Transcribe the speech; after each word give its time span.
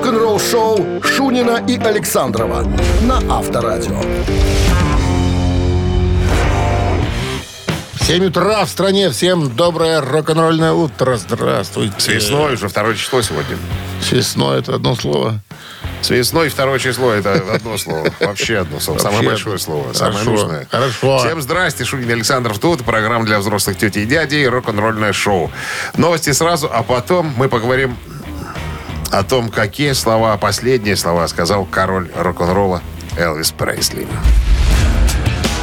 Рок-н-ролл-шоу 0.00 1.02
Шунина 1.02 1.62
и 1.68 1.76
Александрова 1.76 2.62
на 3.02 3.18
Авторадио. 3.36 4.00
7 8.00 8.24
утра 8.24 8.64
в 8.64 8.70
стране. 8.70 9.10
Всем 9.10 9.54
доброе 9.54 10.00
рок-н-ролльное 10.00 10.72
утро. 10.72 11.18
Здравствуйте. 11.18 11.94
С 11.98 12.08
весной 12.08 12.54
уже 12.54 12.68
второе 12.68 12.94
число 12.94 13.20
сегодня. 13.20 13.58
С 14.00 14.10
весной 14.12 14.60
это 14.60 14.76
одно 14.76 14.94
слово. 14.94 15.42
С 16.00 16.08
весной 16.08 16.48
второе 16.48 16.78
число 16.78 17.12
это 17.12 17.34
одно 17.34 17.76
слово. 17.76 18.08
Вообще 18.20 18.56
одно 18.56 18.80
слово. 18.80 18.98
Самое 19.00 19.22
большое 19.22 19.56
одно. 19.56 19.64
слово. 19.64 19.92
Самое 19.92 20.14
Хорошо. 20.14 20.30
нужное. 20.30 20.68
Хорошо. 20.70 21.18
Всем 21.18 21.42
здрасте. 21.42 21.84
Шунин 21.84 22.10
Александров 22.10 22.58
тут. 22.58 22.84
Программа 22.86 23.26
для 23.26 23.38
взрослых 23.38 23.76
тетей 23.76 24.04
и 24.04 24.06
дядей. 24.06 24.48
Рок-н-ролльное 24.48 25.12
шоу. 25.12 25.50
Новости 25.98 26.32
сразу, 26.32 26.70
а 26.72 26.82
потом 26.82 27.34
мы 27.36 27.50
поговорим 27.50 27.98
о 29.10 29.22
том, 29.22 29.50
какие 29.50 29.92
слова, 29.92 30.36
последние 30.36 30.96
слова 30.96 31.26
сказал 31.28 31.64
король 31.64 32.10
рок-н-ролла 32.16 32.82
Элвис 33.18 33.50
Прейсли. 33.52 34.06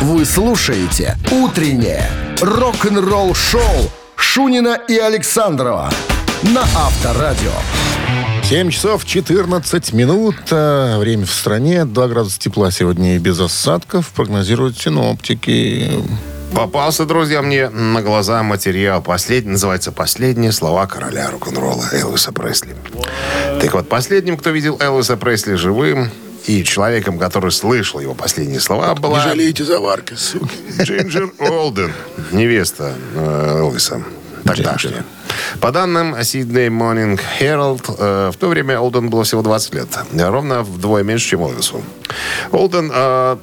Вы 0.02 0.26
слушаете 0.26 1.18
«Утреннее 1.32 2.10
рок-н-ролл-шоу» 2.42 3.90
Шунина 4.16 4.78
и 4.88 4.98
Александрова 4.98 5.90
на 6.44 6.62
Авторадио. 6.62 7.52
7 8.44 8.70
часов 8.70 9.06
14 9.06 9.94
минут. 9.94 10.36
А, 10.52 11.00
Время 11.00 11.26
в 11.26 11.32
стране. 11.32 11.86
2 11.86 12.08
градуса 12.08 12.40
тепла 12.40 12.72
сегодня 12.72 13.16
и 13.16 13.20
без 13.20 13.40
осадков. 13.40 14.10
Прогнозируют 14.10 14.78
синоптики. 14.78 15.92
Попался, 16.56 17.06
друзья, 17.06 17.42
мне 17.42 17.70
на 17.70 18.02
глаза 18.02 18.42
материал. 18.44 19.02
Последний, 19.02 19.52
называется 19.52 19.92
«Последние 19.92 20.52
слова 20.52 20.88
короля 20.88 21.30
рок-н-ролла» 21.30 21.86
Элвиса 21.92 22.32
Пресли. 22.32 22.76
Так 23.62 23.74
вот, 23.74 23.90
последним, 23.90 24.38
кто 24.38 24.50
видел 24.50 24.78
Элвиса 24.80 25.18
Пресли 25.18 25.56
живым 25.56 26.10
и 26.46 26.64
человеком, 26.64 27.20
который 27.20 27.52
слышал 27.52 28.00
его 28.00 28.14
последние 28.14 28.60
слова, 28.60 28.96
была 28.96 29.24
заварки, 29.58 30.16
Джинджер 30.82 31.32
Олден, 31.40 31.94
невеста 32.32 32.94
э, 33.16 33.60
Элвиса. 33.60 34.02
Тогдашняя. 34.44 35.04
По 35.60 35.72
данным 35.72 36.16
Sydney 36.16 36.70
Morning 36.70 37.20
Herald, 37.40 37.84
э, 37.98 38.32
в 38.32 38.38
то 38.38 38.48
время 38.48 38.80
Олден 38.80 39.10
было 39.10 39.24
всего 39.24 39.42
20 39.42 39.74
лет. 39.74 39.88
Ровно 40.14 40.64
вдвое 40.64 41.04
меньше, 41.04 41.30
чем 41.30 41.42
Элвису. 41.42 41.84
Олден 42.52 42.92
э, 42.94 43.38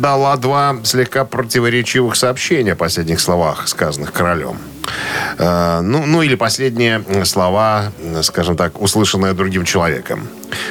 дала 0.00 0.36
два 0.36 0.76
слегка 0.84 1.24
противоречивых 1.24 2.16
сообщения 2.16 2.72
о 2.72 2.76
последних 2.76 3.20
словах, 3.20 3.68
сказанных 3.68 4.12
королем. 4.12 4.58
Э, 5.38 5.80
ну, 5.82 6.06
ну, 6.06 6.22
или 6.22 6.34
последние 6.34 7.04
слова, 7.24 7.92
скажем 8.22 8.56
так, 8.56 8.80
услышанные 8.80 9.32
другим 9.34 9.64
человеком. 9.64 10.28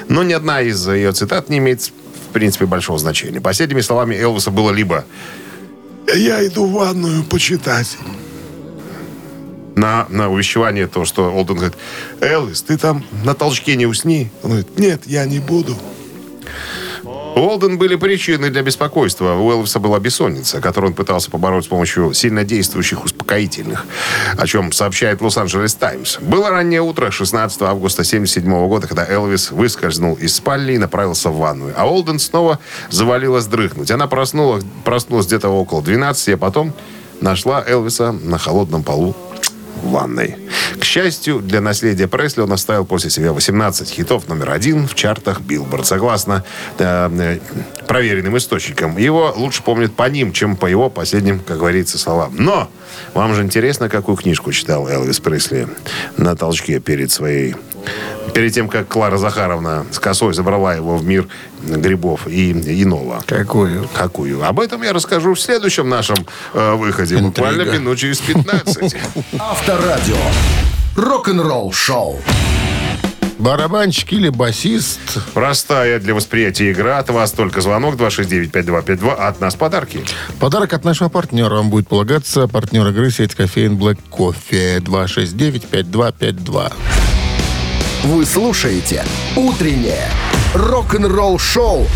Но 0.07 0.23
ни 0.23 0.33
одна 0.33 0.61
из 0.61 0.87
ее 0.87 1.11
цитат 1.11 1.49
не 1.49 1.57
имеет, 1.57 1.81
в 1.83 2.33
принципе, 2.33 2.65
большого 2.65 2.97
значения. 2.97 3.41
Последними 3.41 3.81
словами 3.81 4.15
Элвиса 4.15 4.51
было 4.51 4.71
либо 4.71 5.05
Я 6.15 6.45
иду 6.47 6.65
в 6.65 6.73
ванную 6.73 7.23
почитать. 7.23 7.97
на, 9.75 10.07
на 10.09 10.29
увещевание 10.29 10.87
то, 10.87 11.05
что 11.05 11.31
Олден 11.31 11.55
говорит, 11.55 11.77
Элвис, 12.19 12.63
ты 12.63 12.77
там 12.77 13.03
на 13.23 13.35
толчке 13.35 13.75
не 13.75 13.85
усни. 13.85 14.31
Он 14.41 14.49
говорит, 14.51 14.79
нет, 14.79 15.01
я 15.05 15.25
не 15.25 15.39
буду. 15.39 15.77
У 17.37 17.39
Олден 17.39 17.77
были 17.77 17.95
причины 17.95 18.49
для 18.49 18.63
беспокойства. 18.63 19.35
У 19.35 19.51
Элвиса 19.51 19.77
была 19.77 19.99
бессонница, 19.99 20.59
которую 20.59 20.89
он 20.89 20.95
пытался 20.95 21.29
побороть 21.29 21.65
с 21.65 21.67
помощью 21.67 22.11
сильнодействующих 22.11 23.05
успокоительных, 23.05 23.85
о 24.35 24.47
чем 24.47 24.71
сообщает 24.71 25.21
Лос-Анджелес 25.21 25.75
Таймс. 25.75 26.17
Было 26.17 26.49
раннее 26.49 26.81
утро 26.81 27.11
16 27.11 27.61
августа 27.61 28.01
1977 28.01 28.67
года, 28.67 28.87
когда 28.87 29.07
Элвис 29.07 29.51
выскользнул 29.51 30.15
из 30.15 30.35
спальни 30.35 30.73
и 30.73 30.77
направился 30.79 31.29
в 31.29 31.37
ванную. 31.37 31.75
А 31.77 31.85
Олден 31.85 32.17
снова 32.17 32.57
завалилась 32.89 33.45
дрыхнуть. 33.45 33.91
Она 33.91 34.07
проснулась, 34.07 34.63
проснулась 34.83 35.27
где-то 35.27 35.49
около 35.49 35.83
12, 35.83 36.29
а 36.29 36.37
потом 36.37 36.73
нашла 37.21 37.63
Элвиса 37.63 38.13
на 38.13 38.39
холодном 38.39 38.81
полу 38.81 39.15
ванной. 39.83 40.37
К 40.79 40.83
счастью, 40.83 41.39
для 41.39 41.61
наследия 41.61 42.07
Пресли 42.07 42.41
он 42.41 42.51
оставил 42.51 42.85
после 42.85 43.09
себя 43.09 43.33
18 43.33 43.89
хитов 43.89 44.27
номер 44.27 44.51
один 44.51 44.87
в 44.87 44.95
чартах 44.95 45.41
Билборд. 45.41 45.85
Согласно 45.85 46.43
э, 46.77 47.09
э, 47.11 47.39
проверенным 47.87 48.37
источникам, 48.37 48.97
его 48.97 49.33
лучше 49.35 49.63
помнят 49.63 49.95
по 49.95 50.09
ним, 50.09 50.33
чем 50.33 50.55
по 50.55 50.65
его 50.65 50.89
последним, 50.89 51.39
как 51.39 51.57
говорится, 51.57 51.97
словам. 51.97 52.35
Но 52.37 52.69
вам 53.13 53.33
же 53.33 53.43
интересно, 53.43 53.89
какую 53.89 54.17
книжку 54.17 54.51
читал 54.51 54.87
Элвис 54.87 55.19
Пресли 55.19 55.67
на 56.17 56.35
толчке 56.35 56.79
перед 56.79 57.11
своей... 57.11 57.55
Перед 58.37 58.53
тем, 58.53 58.69
как 58.69 58.87
Клара 58.87 59.17
Захаровна 59.17 59.87
с 59.89 59.97
косой 59.97 60.31
забрала 60.31 60.75
его 60.75 60.95
в 60.97 61.03
мир 61.03 61.27
грибов 61.63 62.27
и 62.27 62.51
иного. 62.51 63.23
Какую? 63.25 63.89
Какую? 63.95 64.45
Об 64.45 64.59
этом 64.59 64.83
я 64.83 64.93
расскажу 64.93 65.33
в 65.33 65.41
следующем 65.41 65.89
нашем 65.89 66.17
э, 66.53 66.75
выходе. 66.75 67.17
Буквально 67.17 67.63
Интрига. 67.63 67.79
минут 67.79 67.97
через 67.97 68.19
15. 68.19 68.95
Авторадио. 69.39 70.17
Рок-н-ролл-шоу. 70.95 72.19
Барабанщик 73.39 74.13
или 74.13 74.29
басист? 74.29 74.99
Простая 75.33 75.99
для 75.99 76.13
восприятия 76.13 76.71
игра. 76.71 76.99
От 76.99 77.09
вас 77.09 77.31
только 77.31 77.61
звонок 77.61 77.95
269-5252. 77.95 79.15
От 79.15 79.41
нас 79.41 79.55
подарки. 79.55 80.01
Подарок 80.39 80.73
от 80.73 80.85
нашего 80.85 81.09
партнера 81.09 81.55
вам 81.55 81.71
будет 81.71 81.87
полагаться. 81.87 82.47
Партнер 82.47 82.87
игры 82.89 83.09
сеть 83.09 83.33
кофеин 83.33 83.79
Black 83.79 83.97
Кофе 84.11 84.77
269-5252. 84.77 86.71
Вы 88.03 88.25
слушаете 88.25 89.03
«Утреннее 89.35 90.09
рок-н-ролл-шоу» 90.53 91.87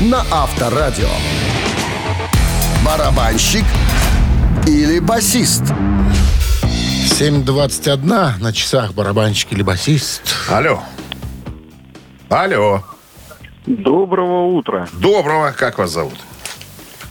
на 0.00 0.24
Авторадио. 0.30 1.08
Барабанщик 2.84 3.64
или 4.66 4.98
басист? 4.98 5.62
7.21 7.20 8.38
на 8.40 8.52
часах 8.52 8.94
барабанщик 8.94 9.52
или 9.52 9.62
басист. 9.62 10.22
Алло. 10.48 10.82
Алло. 12.30 12.82
Доброго 13.66 14.46
утра. 14.46 14.88
Доброго. 14.94 15.52
Как 15.52 15.78
вас 15.78 15.90
зовут? 15.90 16.14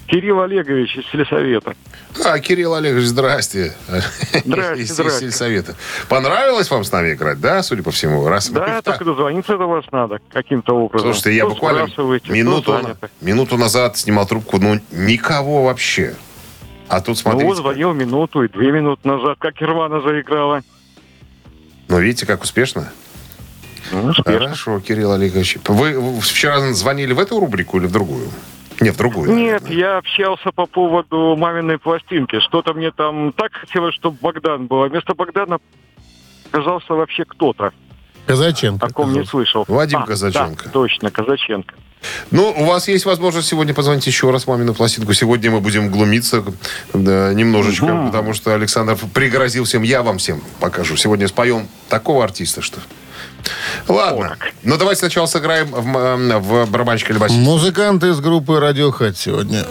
Кирилл 0.07 0.41
Олегович 0.41 0.97
из 0.97 1.05
сельсовета. 1.11 1.75
А, 2.23 2.39
Кирилл 2.39 2.75
Олегович, 2.75 3.05
здрасте. 3.07 3.73
Здрасте, 4.45 4.81
Из- 4.83 4.89
из 4.89 4.93
здрасте. 4.93 5.19
сельсовета. 5.25 5.75
Понравилось 6.07 6.69
вам 6.71 6.83
с 6.85 6.91
нами 6.91 7.13
играть, 7.13 7.39
да, 7.41 7.61
судя 7.61 7.83
по 7.83 7.91
всему? 7.91 8.25
Раз 8.27 8.49
Да, 8.49 8.65
так- 8.81 8.83
только 8.85 9.05
дозвониться 9.05 9.57
до 9.57 9.65
вас 9.67 9.83
надо 9.91 10.19
каким-то 10.31 10.73
образом. 10.75 11.13
Слушайте, 11.13 11.35
я 11.35 11.43
То 11.43 11.49
буквально 11.49 11.83
сбрасываете, 11.87 12.27
то 12.27 12.33
минуту, 12.33 12.79
минуту 13.21 13.57
назад 13.57 13.97
снимал 13.97 14.25
трубку, 14.25 14.59
ну, 14.59 14.79
никого 14.91 15.63
вообще. 15.65 16.15
А 16.87 16.99
тут 17.01 17.09
Ну 17.09 17.15
смотрите, 17.15 17.45
вот 17.45 17.57
звонил 17.57 17.91
минуту 17.93 18.43
и 18.43 18.47
две 18.47 18.71
минуты 18.71 19.05
назад, 19.07 19.37
как 19.39 19.61
Ирвана 19.61 19.99
заиграла. 20.01 20.61
ну, 21.89 21.99
видите, 21.99 22.25
как 22.25 22.43
успешно? 22.43 22.91
Ну, 23.91 24.05
успешно. 24.07 24.39
Хорошо, 24.39 24.79
Кирилл 24.79 25.11
Олегович. 25.11 25.57
Вы 25.67 26.19
вчера 26.21 26.59
звонили 26.73 27.11
в 27.13 27.19
эту 27.19 27.39
рубрику 27.41 27.77
или 27.77 27.87
в 27.87 27.91
другую? 27.91 28.29
Нет, 28.79 28.95
в 28.95 28.97
другую. 28.97 29.31
Нет, 29.33 29.61
наверное. 29.63 29.71
я 29.79 29.97
общался 29.97 30.51
по 30.51 30.65
поводу 30.65 31.35
маминой 31.37 31.77
пластинки. 31.79 32.39
Что-то 32.39 32.73
мне 32.73 32.91
там 32.91 33.33
так 33.33 33.51
хотелось, 33.53 33.95
чтобы 33.95 34.17
Богдан 34.21 34.67
был. 34.67 34.83
А 34.83 34.87
вместо 34.87 35.13
Богдана 35.15 35.59
оказался 36.51 36.93
вообще 36.93 37.25
кто-то, 37.25 37.71
Казаченко. 38.25 38.85
о 38.85 38.89
ком 38.89 39.13
не 39.13 39.25
слышал. 39.25 39.65
Вадим 39.67 39.99
А, 39.99 40.05
Казаченко. 40.05 40.65
Да, 40.65 40.69
точно, 40.71 41.11
Казаченко. 41.11 41.75
Ну, 42.29 42.53
у 42.55 42.65
вас 42.65 42.87
есть 42.87 43.05
возможность 43.05 43.47
сегодня 43.47 43.73
позвонить 43.73 44.05
еще 44.05 44.29
раз 44.29 44.45
мамину 44.45 44.73
пластинку. 44.75 45.13
Сегодня 45.13 45.49
мы 45.49 45.61
будем 45.61 45.89
глумиться 45.89 46.43
да, 46.93 47.33
немножечко, 47.33 47.85
Мгм. 47.87 48.07
потому 48.07 48.33
что 48.33 48.53
Александр 48.53 48.95
пригрозил 49.13 49.63
всем, 49.63 49.81
я 49.81 50.03
вам 50.03 50.19
всем 50.19 50.41
покажу. 50.59 50.95
Сегодня 50.95 51.27
споем 51.27 51.67
такого 51.89 52.23
артиста, 52.23 52.61
что... 52.61 52.79
Ладно. 53.87 54.37
Ну, 54.63 54.77
давайте 54.77 54.99
сначала 54.99 55.25
сыграем 55.25 55.67
в, 55.67 56.39
в 56.39 56.69
барабанщика 56.69 57.13
или 57.13 57.19
басиста. 57.19 57.41
Музыканты 57.41 58.09
из 58.09 58.19
группы 58.19 58.53
Radiohead 58.53 59.15
сегодня. 59.15 59.65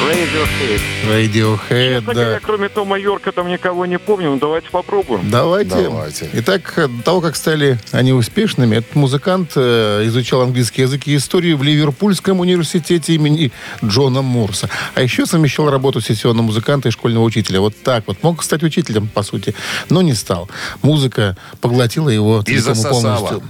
Radiohead. 0.00 0.80
Radiohead, 1.08 1.94
Честно 1.96 2.12
говоря, 2.14 2.30
да. 2.32 2.40
кроме 2.40 2.68
Тома 2.68 2.98
Йорка 2.98 3.32
там 3.32 3.48
никого 3.48 3.84
не 3.86 3.98
помню. 3.98 4.30
Ну, 4.30 4.38
давайте 4.38 4.70
попробуем. 4.70 5.30
Давайте. 5.30 5.82
Давайте. 5.82 6.30
Итак, 6.32 6.72
до 6.76 7.02
того, 7.02 7.20
как 7.20 7.36
стали 7.36 7.78
они 7.92 8.12
успешными, 8.12 8.76
этот 8.76 8.94
музыкант 8.94 9.52
э, 9.56 10.02
изучал 10.06 10.40
английский 10.42 10.82
язык 10.82 11.06
и 11.06 11.16
историю 11.16 11.58
в 11.58 11.62
Ливерпульском 11.62 12.40
университете 12.40 13.14
имени 13.14 13.52
Джона 13.84 14.22
Мурса. 14.22 14.70
А 14.94 15.02
еще 15.02 15.26
совмещал 15.26 15.68
работу 15.70 16.00
сессионного 16.00 16.46
музыканта 16.46 16.88
и 16.88 16.92
школьного 16.92 17.24
учителя. 17.24 17.60
Вот 17.60 17.74
так 17.82 18.04
вот. 18.06 18.22
Мог 18.22 18.42
стать 18.42 18.62
учителем, 18.62 19.06
по 19.08 19.22
сути, 19.22 19.54
но 19.90 20.00
не 20.00 20.14
стал. 20.14 20.48
Музыка 20.82 21.36
поглотила 21.60 22.08
его 22.08 22.42
И 22.46 22.56
засосала. 22.56 23.16
полностью. 23.18 23.42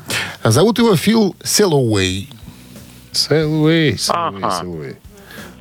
Зовут 0.42 0.78
его 0.78 0.96
Фил 0.96 1.36
Селлоуэй. 1.44 2.28
Селуэй, 3.12 3.96
Ага. 4.08 4.60
Селуэй. 4.60 4.96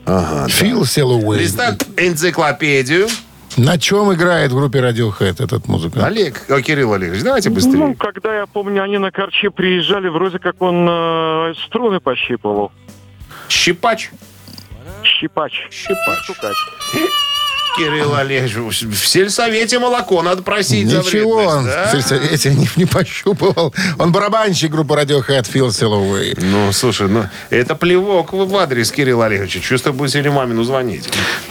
Ага, 0.10 0.44
да. 0.44 0.48
Фил 0.48 0.86
Селлоуэй. 0.86 1.40
Листать 1.40 1.82
энциклопедию. 1.98 3.08
На 3.58 3.78
чем 3.78 4.14
играет 4.14 4.52
в 4.52 4.56
группе 4.56 4.80
Radiohead 4.80 5.44
этот 5.44 5.68
музыкант? 5.68 6.06
Олег, 6.06 6.46
о, 6.50 6.62
Кирилл 6.62 6.94
Олегович, 6.94 7.24
давайте 7.24 7.50
Ну, 7.50 7.56
быстрее. 7.56 7.96
когда 7.96 8.36
я 8.38 8.46
помню, 8.46 8.84
они 8.84 8.98
на 8.98 9.12
Корче 9.12 9.50
приезжали, 9.50 10.08
вроде 10.08 10.40
как 10.40 10.62
он 10.62 10.88
э, 10.90 11.54
струны 11.66 12.00
пощипывал. 12.00 12.72
Щипач. 13.50 14.12
Щипач. 15.04 15.68
Щипач. 15.72 16.24
Стукач. 16.24 16.56
Кирилл 17.78 18.16
Олегович, 18.16 18.82
в 18.84 19.08
сельсовете 19.08 19.80
молоко 19.80 20.22
надо 20.22 20.42
просить 20.44 20.90
за 20.90 21.00
Ничего, 21.00 21.38
вредность, 21.38 21.58
он 21.58 21.66
да? 21.66 21.88
в 21.88 21.92
сельсовете 21.92 22.54
не, 22.54 22.70
не 22.76 22.86
пощупывал. 22.86 23.74
Он 23.98 24.12
барабанщик 24.12 24.72
группы 24.72 24.96
Radiohead 24.96 25.50
Фил 25.50 25.72
Силовый. 25.72 26.36
Ну, 26.38 26.72
слушай, 26.72 27.08
ну, 27.08 27.26
это 27.50 27.76
плевок 27.76 28.34
в 28.34 28.58
адрес 28.58 28.92
Кирилла 28.92 29.28
Олеговича. 29.28 29.60
Чувство 29.60 29.92
будет 29.92 30.12
сегодня 30.12 30.32
мамину 30.32 30.64
звонить. 30.64 31.10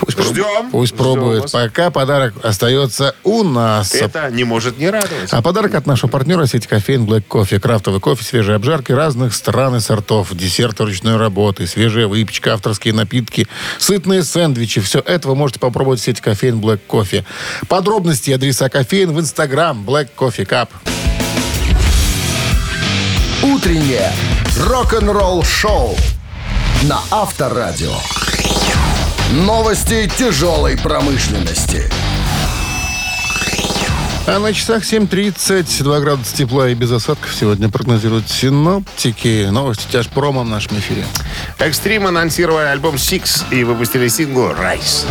Ждем. 0.09 0.71
Пусть 0.71 0.95
Ждем 0.95 1.05
пробует. 1.05 1.43
вас. 1.43 1.53
Пока 1.53 1.91
подарок 1.91 2.35
остается 2.43 3.15
у 3.25 3.43
нас. 3.45 3.95
Это 3.95 4.31
не 4.31 4.45
может 4.45 4.79
не 4.79 4.91
радовать. 4.91 5.29
А 5.31 5.43
подарок 5.43 5.75
от 5.75 5.87
нашего 5.87 6.11
партнера 6.11 6.47
сети 6.47 6.67
кофеин 6.67 7.05
Black 7.05 7.25
Coffee. 7.29 7.59
Крафтовый 7.61 8.01
кофе, 8.01 8.25
свежие 8.25 8.57
обжарки 8.57 8.93
разных 8.93 9.35
стран 9.35 9.77
и 9.77 9.81
сортов, 9.81 10.35
десерты 10.35 10.85
ручной 10.85 11.17
работы, 11.17 11.67
свежая 11.67 12.07
выпечка, 12.07 12.55
авторские 12.55 12.95
напитки, 12.95 13.47
сытные 13.79 14.23
сэндвичи. 14.23 14.81
Все 14.81 15.01
это 15.01 15.29
вы 15.29 15.37
можете 15.37 15.61
попробовать 15.61 16.01
в 16.09 16.11
сети 16.11 16.23
кофеин 16.23 16.61
Black 16.61 16.81
Coffee. 16.89 17.25
Подробности 17.69 18.31
и 18.31 18.33
адреса 18.33 18.69
кофеин 18.69 19.13
в 19.13 19.21
инстаграм 19.21 19.85
Black 19.85 20.09
Coffee 20.17 20.47
Cup. 20.47 20.69
Утреннее 23.43 24.13
рок-н-ролл-шоу 24.59 25.97
на 26.85 27.01
Авторадио. 27.11 27.95
Новости 29.33 30.11
тяжелой 30.17 30.79
промышленности. 30.79 31.91
А 34.27 34.39
на 34.39 34.53
часах 34.53 34.83
7.30, 34.83 35.83
2 35.83 36.01
градуса 36.01 36.37
тепла 36.37 36.69
и 36.69 36.75
без 36.75 36.91
осадков 36.93 37.35
сегодня 37.35 37.71
прогнозируют 37.71 38.29
синоптики. 38.29 39.49
Новости 39.51 39.91
тяжпромом 39.91 40.47
в 40.47 40.51
нашем 40.51 40.79
эфире. 40.79 41.05
Экстрим 41.59 42.07
анонсировали 42.07 42.67
альбом 42.67 42.97
Six 42.97 43.45
и 43.51 43.65
выпустили 43.65 44.09
сингл 44.09 44.51
Rise. 44.51 45.07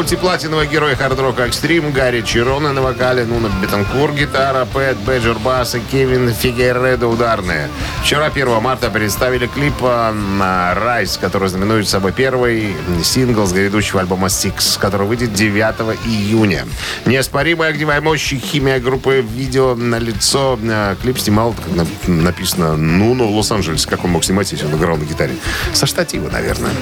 Мультиплатиновый 0.00 0.66
герой 0.66 0.94
хард-рока 0.94 1.42
Экстрим, 1.46 1.92
Гарри 1.92 2.22
Чироне 2.22 2.70
на 2.70 2.80
вокале, 2.80 3.26
Нуна 3.26 3.50
Бетанкур 3.60 4.14
гитара, 4.14 4.64
Пэт 4.64 4.96
Бэджер 4.96 5.34
бас 5.40 5.74
и 5.74 5.80
Кевин 5.80 6.32
Фигередо 6.32 7.06
ударные. 7.06 7.68
Вчера, 8.02 8.28
1 8.28 8.62
марта, 8.62 8.88
представили 8.88 9.46
клип 9.46 9.74
а, 9.82 10.10
на 10.12 10.72
Rise, 10.74 11.20
который 11.20 11.50
знаменует 11.50 11.86
собой 11.86 12.12
первый 12.12 12.74
сингл 13.04 13.44
с 13.44 13.52
грядущего 13.52 14.00
альбома 14.00 14.28
Six, 14.28 14.78
который 14.80 15.06
выйдет 15.06 15.34
9 15.34 15.98
июня. 16.06 16.64
Неоспоримая 17.04 17.68
огневая 17.68 18.00
мощь 18.00 18.32
и 18.32 18.38
химия 18.38 18.80
группы 18.80 19.20
видео 19.20 19.74
на 19.74 19.98
лицо. 19.98 20.58
А, 20.62 20.96
Клип 20.96 21.18
снимал, 21.18 21.52
как 21.52 21.76
на- 21.76 22.10
написано, 22.10 22.74
Нуно 22.78 23.26
в 23.26 23.36
Лос-Анджелесе. 23.36 23.86
Как 23.86 24.02
он 24.02 24.12
мог 24.12 24.24
снимать, 24.24 24.50
если 24.50 24.64
он 24.64 24.74
играл 24.76 24.96
на 24.96 25.04
гитаре? 25.04 25.34
Со 25.74 25.84
штатива, 25.84 26.30
наверное. 26.30 26.72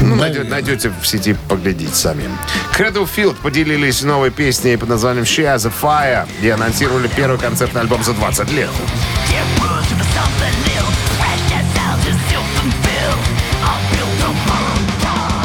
Ну, 0.00 0.14
найдете, 0.14 0.48
найдете 0.48 0.92
в 1.02 1.04
сети, 1.04 1.34
поглядеть 1.48 1.96
сами. 1.96 2.35
Field 2.78 3.36
поделились 3.42 4.02
новой 4.02 4.30
песней 4.30 4.76
под 4.76 4.88
названием 4.88 5.24
Has 5.24 5.66
a 5.66 5.72
Fire 5.82 6.28
и 6.42 6.48
анонсировали 6.48 7.08
первый 7.08 7.38
концертный 7.38 7.80
альбом 7.80 8.02
за 8.02 8.12
20 8.12 8.52
лет. 8.52 8.70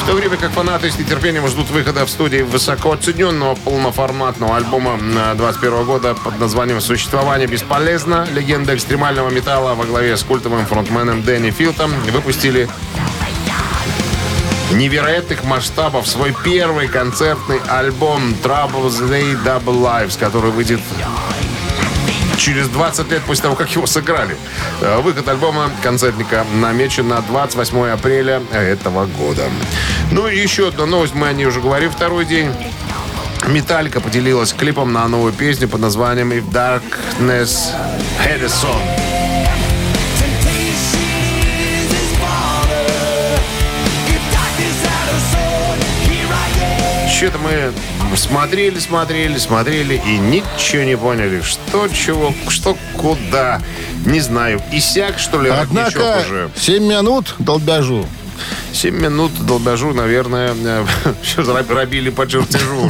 В 0.02 0.08
то 0.08 0.14
время 0.14 0.36
как 0.36 0.52
фанаты 0.52 0.90
с 0.90 0.98
нетерпением 0.98 1.48
ждут 1.48 1.70
выхода 1.70 2.06
в 2.06 2.10
студии 2.10 2.42
высоко 2.42 2.94
оцененного 2.94 3.56
полноформатного 3.56 4.58
альбома 4.58 4.98
2021 4.98 5.86
года 5.86 6.16
под 6.16 6.40
названием 6.40 6.82
«Существование 6.82 7.48
бесполезно», 7.48 8.28
легенда 8.32 8.76
экстремального 8.76 9.30
металла 9.30 9.76
во 9.76 9.86
главе 9.86 10.18
с 10.18 10.24
культовым 10.24 10.66
фронтменом 10.66 11.22
Дэнни 11.22 11.52
Филтом 11.52 11.92
выпустили 12.12 12.68
невероятных 14.72 15.44
масштабов 15.44 16.08
свой 16.08 16.36
первый 16.44 16.88
концертный 16.88 17.60
альбом 17.68 18.34
Troubles 18.44 19.02
They 19.10 19.38
Double 19.44 19.82
Lives, 19.82 20.18
который 20.20 20.52
выйдет 20.52 20.80
через 22.38 22.68
20 22.70 23.12
лет 23.12 23.22
после 23.24 23.44
того, 23.44 23.56
как 23.56 23.70
его 23.70 23.86
сыграли. 23.86 24.36
Э, 24.82 25.00
Выход 25.02 25.28
альбома 25.28 25.70
концертника 25.84 26.46
намечен 26.56 27.08
на 27.08 27.22
28 27.22 27.90
апреля 27.90 28.42
этого 28.52 29.06
года. 29.06 29.44
Ну 30.12 30.28
и 30.28 30.40
еще 30.40 30.70
одна 30.70 30.86
новость, 30.86 31.14
мы 31.14 31.28
о 31.28 31.34
ней 31.34 31.46
уже 31.46 31.62
говорим 31.62 31.92
второй 31.92 32.26
день. 32.26 32.52
Металлика 33.48 34.02
поделилась 34.02 34.54
клипом 34.54 34.94
на 34.94 35.08
новую 35.08 35.34
песню 35.34 35.68
под 35.68 35.82
названием 35.82 36.32
If 36.32 36.50
Darkness 36.52 37.74
Had 38.24 38.44
a 38.44 38.48
Song. 38.48 39.21
Что-то 47.22 47.38
мы 47.38 47.72
смотрели, 48.18 48.80
смотрели, 48.80 49.38
смотрели 49.38 50.02
и 50.04 50.18
ничего 50.18 50.82
не 50.82 50.98
поняли. 50.98 51.42
Что, 51.42 51.88
чего, 51.88 52.34
что, 52.48 52.76
куда. 52.98 53.62
Не 54.08 54.20
знаю. 54.22 54.60
Исяк, 54.72 55.20
что 55.20 55.40
ли, 55.40 55.52
Однако 55.52 56.24
уже? 56.26 56.50
7 56.56 56.84
минут 56.84 57.36
долбяжу. 57.38 58.08
7 58.74 59.00
минут 59.00 59.32
долбежу, 59.46 59.94
наверное, 59.94 60.56
все 61.22 61.44
рабили 61.70 62.10
по 62.10 62.26
чертежу. 62.26 62.90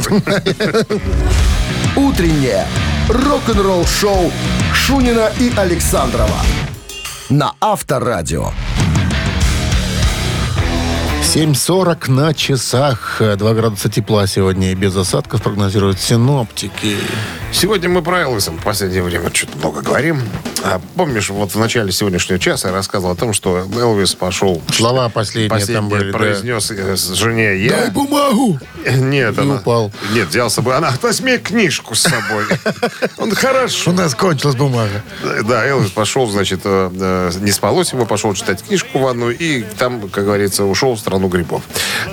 Утреннее 1.96 2.66
рок-н-ролл-шоу 3.10 4.32
Шунина 4.72 5.30
и 5.38 5.52
Александрова 5.54 6.40
на 7.28 7.52
Авторадио. 7.60 8.50
7.40 11.34 12.10
на 12.10 12.34
часах. 12.34 13.22
2 13.38 13.54
градуса 13.54 13.88
тепла 13.88 14.26
сегодня 14.26 14.72
и 14.72 14.74
без 14.74 14.94
осадков 14.94 15.42
прогнозируют 15.42 15.98
синоптики. 15.98 16.94
Сегодня 17.52 17.88
мы 17.88 18.02
про 18.02 18.22
Элвиса 18.22 18.50
в 18.50 18.62
последнее 18.62 19.02
время 19.02 19.30
что-то 19.32 19.58
много 19.58 19.82
говорим. 19.82 20.20
А 20.64 20.80
помнишь, 20.96 21.28
вот 21.30 21.54
в 21.54 21.58
начале 21.58 21.92
сегодняшнего 21.92 22.38
часа 22.38 22.68
я 22.68 22.74
рассказывал 22.74 23.12
о 23.12 23.16
том, 23.16 23.32
что 23.32 23.66
Элвис 23.78 24.14
пошел... 24.14 24.62
Слова 24.72 25.08
последние 25.08 25.66
там 25.66 25.88
были, 25.88 26.10
да. 26.10 26.18
произнес 26.18 26.70
э, 26.70 26.96
с 26.96 27.12
жене 27.12 27.56
я... 27.56 27.70
Дай 27.72 27.90
бумагу! 27.90 28.58
Нет, 28.96 29.36
И 29.36 29.40
она... 29.40 29.56
упал. 29.56 29.92
Нет, 30.12 30.28
взял 30.28 30.50
с 30.50 30.54
собой. 30.54 30.76
Она, 30.76 30.92
возьми 31.02 31.36
книжку 31.38 31.94
с 31.94 32.02
собой. 32.02 32.44
Он 33.18 33.32
хорошо. 33.34 33.90
У 33.90 33.94
нас 33.94 34.14
кончилась 34.14 34.56
бумага. 34.56 35.02
Да, 35.44 35.66
Элвис 35.66 35.90
пошел, 35.90 36.28
значит, 36.28 36.60
э, 36.64 36.90
э, 36.92 37.30
не 37.40 37.50
спалось 37.50 37.92
ему, 37.92 38.06
пошел 38.06 38.32
читать 38.34 38.62
книжку 38.62 38.98
в 38.98 39.06
одну 39.06 39.30
и 39.30 39.62
там, 39.62 40.08
как 40.08 40.24
говорится, 40.24 40.64
ушел 40.64 40.94
в 40.94 40.98
страну 40.98 41.28
грибов. 41.28 41.62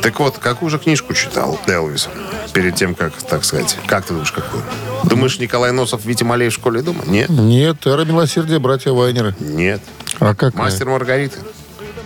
Так 0.02 0.20
вот, 0.20 0.38
какую 0.38 0.70
же 0.70 0.80
книжку 0.80 1.14
читал 1.14 1.60
Элвис 1.68 2.10
перед 2.54 2.76
тем, 2.76 2.96
как, 2.96 3.14
так 3.14 3.46
сказать, 3.46 3.78
как 3.88 4.06
ты 4.06 4.14
думаешь, 4.14 4.32
какую? 4.32 4.64
Думаешь, 5.04 5.40
Николай 5.40 5.72
Носов, 5.72 6.06
Витя 6.06 6.24
Малей 6.24 6.50
в 6.50 6.54
школе 6.54 6.82
дома? 6.82 7.04
Нет, 7.06 7.30
Нет, 7.30 7.86
эра 7.88 8.06
милосердия, 8.06 8.60
братья 8.60 8.92
Вайнеры. 8.92 9.36
нет. 9.40 9.82
А 10.20 10.36
как? 10.36 10.54
Мастер 10.56 10.90
Маргарита? 10.90 11.38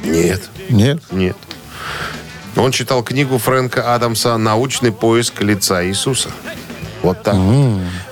Нет, 0.04 0.50
Нет. 0.70 1.02
нет. 1.12 1.38
Он 2.56 2.72
читал 2.72 3.02
книгу 3.04 3.38
Фрэнка 3.40 3.96
Адамса 3.96 4.38
«Научный 4.38 4.92
поиск 4.92 5.42
лица 5.42 5.84
Иисуса». 5.88 6.30
Вот 7.02 7.24
так. 7.24 7.36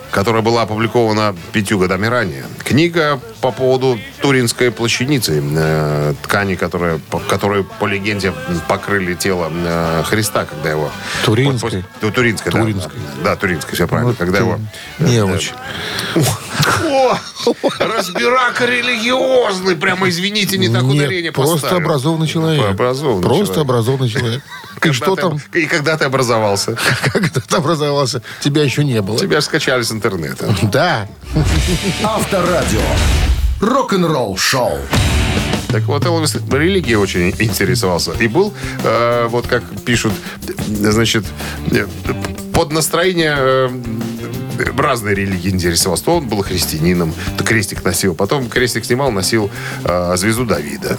Которая 0.09 0.41
была 0.41 0.63
опубликована 0.63 1.35
пятью 1.51 1.77
годами 1.77 2.07
ранее. 2.07 2.45
Книга 2.63 3.19
по 3.41 3.51
поводу 3.51 4.00
Туринской 4.21 4.69
плащаницы, 4.71 5.41
э, 5.43 6.13
ткани, 6.21 6.55
которая, 6.55 7.00
по- 7.10 7.19
которую, 7.19 7.63
по 7.63 7.86
легенде, 7.86 8.33
покрыли 8.67 9.15
тело 9.15 9.50
э, 9.51 10.03
Христа, 10.05 10.45
когда 10.45 10.69
его... 10.69 10.91
Туринской? 11.25 11.60
после- 11.60 11.86
ну, 12.01 12.12
Туринской, 12.12 12.51
да. 12.51 12.60
Туринской. 12.60 13.00
Да, 13.24 13.36
Туринской, 13.36 13.74
все 13.74 13.88
правильно. 13.88 14.10
Вот 14.12 14.17
когда 14.19 14.38
ты 14.38 14.43
его... 14.43 14.60
Неуч. 15.00 15.51
О, 16.15 17.17
разбирака 17.79 18.65
религиозный, 18.65 19.75
прямо, 19.75 20.07
извините, 20.10 20.57
не 20.57 20.69
так 20.69 20.83
Нет, 20.83 20.95
ударение 21.05 21.31
просто 21.31 21.55
поставил. 21.55 21.77
образованный 21.77 22.27
человек. 22.27 22.69
Образованный 22.69 23.24
Просто 23.24 23.45
человек. 23.55 23.63
образованный 23.63 24.10
человек. 24.10 24.41
И 24.75 24.79
Когда 24.79 24.93
что 24.95 25.15
ты- 25.15 25.21
там, 25.21 25.39
И 25.53 25.65
когда 25.65 25.98
ты 25.98 26.05
образовался? 26.05 26.75
как 27.03 27.29
ты 27.29 27.55
образовался, 27.55 28.21
тебя 28.41 28.63
еще 28.63 28.83
не 28.83 29.01
было. 29.01 29.17
Тебя 29.17 29.39
же 29.41 29.45
скачали 29.45 29.81
с 29.83 29.91
интернета. 29.91 30.55
Да. 30.63 31.07
Авторадио. 32.03 32.79
Рок-н-ролл-шоу. 33.62 34.80
Так 35.70 35.84
вот, 35.84 36.06
Элвис 36.06 36.36
религией 36.51 36.96
очень 36.96 37.30
интересовался. 37.30 38.12
И 38.20 38.27
был, 38.27 38.53
э, 38.84 39.27
вот 39.30 39.48
как 39.48 39.63
пишут, 39.86 40.13
значит, 40.68 41.24
э, 41.72 41.86
под 42.53 42.72
настроение 42.72 43.36
э, 43.38 43.70
разные 44.77 45.15
религии 45.15 45.50
интересовался. 45.50 46.06
То 46.06 46.18
он 46.18 46.27
был 46.27 46.41
христианином, 46.41 47.13
то 47.38 47.44
крестик 47.44 47.84
носил. 47.84 48.15
Потом 48.15 48.50
крестик 48.50 48.84
снимал, 48.84 49.12
носил 49.12 49.50
э, 49.84 50.13
звезду 50.18 50.46
Давида 50.46 50.98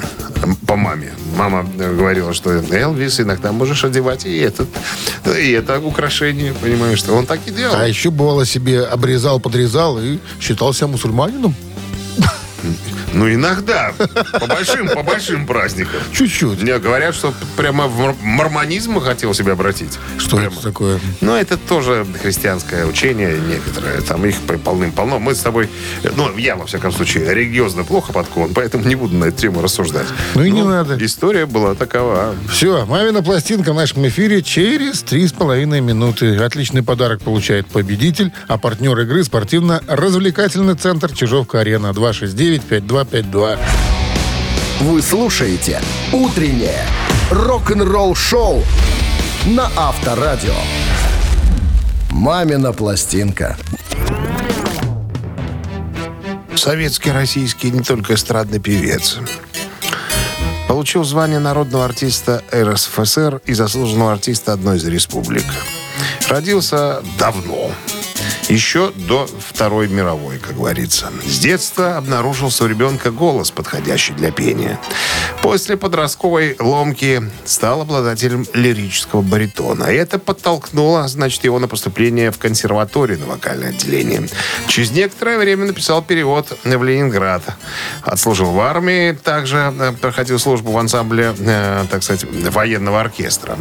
по 0.66 0.76
маме. 0.76 1.12
Мама 1.36 1.68
э, 1.78 1.94
говорила, 1.94 2.32
что 2.32 2.50
Элвис 2.52 3.20
иногда 3.20 3.52
можешь 3.52 3.84
одевать 3.84 4.24
и 4.24 4.38
этот, 4.38 4.68
и 5.38 5.50
это 5.50 5.80
украшение, 5.80 6.54
понимаешь, 6.54 6.98
что 6.98 7.12
он 7.14 7.26
так 7.26 7.40
и 7.46 7.50
делал. 7.50 7.74
А 7.76 7.86
еще 7.86 8.10
бывало 8.10 8.46
себе 8.46 8.82
обрезал, 8.82 9.40
подрезал 9.40 9.98
и 9.98 10.18
считался 10.40 10.86
мусульманином. 10.86 11.54
Ну, 13.12 13.32
иногда. 13.32 13.92
По 14.38 14.46
большим, 14.46 14.88
по 14.88 15.02
большим 15.02 15.46
праздникам. 15.46 16.00
Чуть-чуть. 16.12 16.62
Мне 16.62 16.78
говорят, 16.78 17.14
что 17.14 17.34
прямо 17.56 17.86
в 17.86 17.98
мор- 17.98 18.16
мормонизм 18.22 19.00
хотел 19.00 19.34
себя 19.34 19.52
обратить. 19.52 19.98
Что 20.18 20.36
Прямо. 20.36 20.52
это 20.52 20.62
такое? 20.62 21.00
Ну, 21.20 21.34
это 21.34 21.56
тоже 21.56 22.06
христианское 22.22 22.86
учение 22.86 23.38
некоторое. 23.40 24.00
Там 24.00 24.24
их 24.26 24.36
полным-полно. 24.64 25.18
Мы 25.18 25.34
с 25.34 25.40
тобой, 25.40 25.68
ну, 26.16 26.36
я, 26.38 26.56
во 26.56 26.66
всяком 26.66 26.92
случае, 26.92 27.32
религиозно 27.34 27.84
плохо 27.84 28.12
подкован, 28.12 28.52
поэтому 28.54 28.84
не 28.84 28.94
буду 28.94 29.14
на 29.16 29.26
эту 29.26 29.38
тему 29.38 29.62
рассуждать. 29.62 30.06
Ну 30.34 30.42
и 30.44 30.50
не 30.50 30.62
надо. 30.62 30.96
История 31.04 31.46
была 31.46 31.74
такова. 31.74 32.34
Все, 32.50 32.84
мамина 32.86 33.22
пластинка 33.22 33.72
в 33.72 33.76
нашем 33.76 34.06
эфире 34.08 34.42
через 34.42 35.02
три 35.02 35.26
с 35.26 35.32
половиной 35.32 35.80
минуты. 35.80 36.36
Отличный 36.36 36.82
подарок 36.82 37.22
получает 37.22 37.66
победитель, 37.66 38.32
а 38.48 38.58
партнер 38.58 38.98
игры 39.00 39.24
спортивно-развлекательный 39.24 40.74
центр 40.74 41.12
Чижовка-Арена 41.12 41.90
269-5252. 42.58 43.58
Вы 44.80 45.02
слушаете 45.02 45.80
«Утреннее 46.12 46.84
рок-н-ролл-шоу» 47.30 48.62
на 49.46 49.70
Авторадио. 49.76 50.54
«Мамина 52.10 52.72
пластинка». 52.72 53.56
Советский, 56.54 57.10
российский, 57.10 57.70
не 57.70 57.80
только 57.80 58.14
эстрадный 58.14 58.60
певец. 58.60 59.18
Получил 60.68 61.04
звание 61.04 61.38
народного 61.38 61.84
артиста 61.84 62.42
РСФСР 62.52 63.40
и 63.46 63.52
заслуженного 63.52 64.12
артиста 64.12 64.52
одной 64.52 64.76
из 64.76 64.84
республик. 64.86 65.44
Родился 66.28 67.02
давно. 67.18 67.72
Еще 68.48 68.92
до 68.96 69.26
Второй 69.26 69.88
мировой, 69.88 70.38
как 70.38 70.56
говорится. 70.56 71.10
С 71.24 71.38
детства 71.38 71.96
обнаружился 71.96 72.64
у 72.64 72.66
ребенка 72.66 73.10
голос, 73.10 73.50
подходящий 73.50 74.12
для 74.12 74.32
пения. 74.32 74.78
После 75.42 75.76
подростковой 75.76 76.56
ломки 76.58 77.22
стал 77.44 77.82
обладателем 77.82 78.46
лирического 78.52 79.22
баритона. 79.22 79.84
И 79.84 79.94
это 79.94 80.18
подтолкнуло, 80.18 81.06
значит, 81.08 81.44
его 81.44 81.58
на 81.58 81.68
поступление 81.68 82.30
в 82.30 82.38
консерваторию 82.38 83.20
на 83.20 83.26
вокальное 83.26 83.70
отделение. 83.70 84.28
Через 84.66 84.90
некоторое 84.90 85.38
время 85.38 85.66
написал 85.66 86.02
перевод 86.02 86.56
в 86.64 86.84
Ленинград. 86.84 87.42
Отслужил 88.02 88.50
в 88.50 88.60
армии, 88.60 89.12
также 89.12 89.72
э, 89.78 89.92
проходил 89.92 90.38
службу 90.38 90.72
в 90.72 90.78
ансамбле, 90.78 91.34
э, 91.38 91.84
так 91.90 92.02
сказать, 92.02 92.24
военного 92.24 93.00
оркестра. 93.00 93.56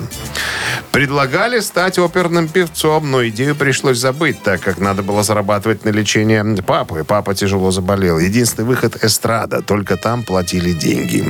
Предлагали 0.91 1.59
стать 1.59 1.97
оперным 2.00 2.47
певцом, 2.47 3.09
но 3.09 3.25
идею 3.27 3.55
пришлось 3.55 3.97
забыть, 3.97 4.41
так 4.43 4.61
как 4.61 4.70
надо 4.79 5.03
было 5.03 5.23
зарабатывать 5.23 5.85
на 5.85 5.89
лечение 5.89 6.43
папы. 6.63 7.03
Папа 7.03 7.33
тяжело 7.35 7.71
заболел. 7.71 8.19
Единственный 8.19 8.65
выход– 8.65 8.97
эстрада. 9.03 9.61
Только 9.61 9.97
там 9.97 10.23
платили 10.23 10.71
деньги. 10.73 11.25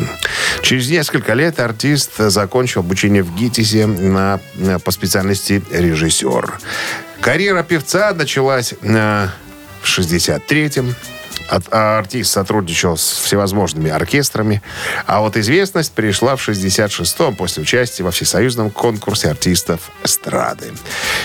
Через 0.62 0.90
несколько 0.90 1.34
лет 1.34 1.60
артист 1.60 2.18
закончил 2.18 2.82
обучение 2.82 3.24
в 3.24 3.36
ГИТИСе 3.36 3.86
на, 3.88 4.40
на- 4.56 4.80
по 4.80 4.92
специальности 4.92 5.62
режиссер. 5.72 6.60
Карьера 7.22 7.64
певца 7.64 8.14
началась 8.14 8.74
э, 8.82 9.28
в 9.82 9.88
63-м. 10.00 10.96
От- 11.52 11.68
а 11.72 12.00
артист 12.00 12.32
сотрудничал 12.32 12.96
с 12.98 13.04
всевозможными 13.20 13.92
оркестрами. 13.92 14.62
А 15.06 15.20
вот 15.20 15.36
известность 15.36 15.92
пришла 15.92 16.36
в 16.38 16.42
66-м 16.48 17.36
после 17.36 17.64
участия 17.64 18.04
во 18.04 18.12
всесоюзном 18.12 18.70
конкурсе 18.70 19.30
артистов 19.30 19.92
эстрады. 20.04 20.72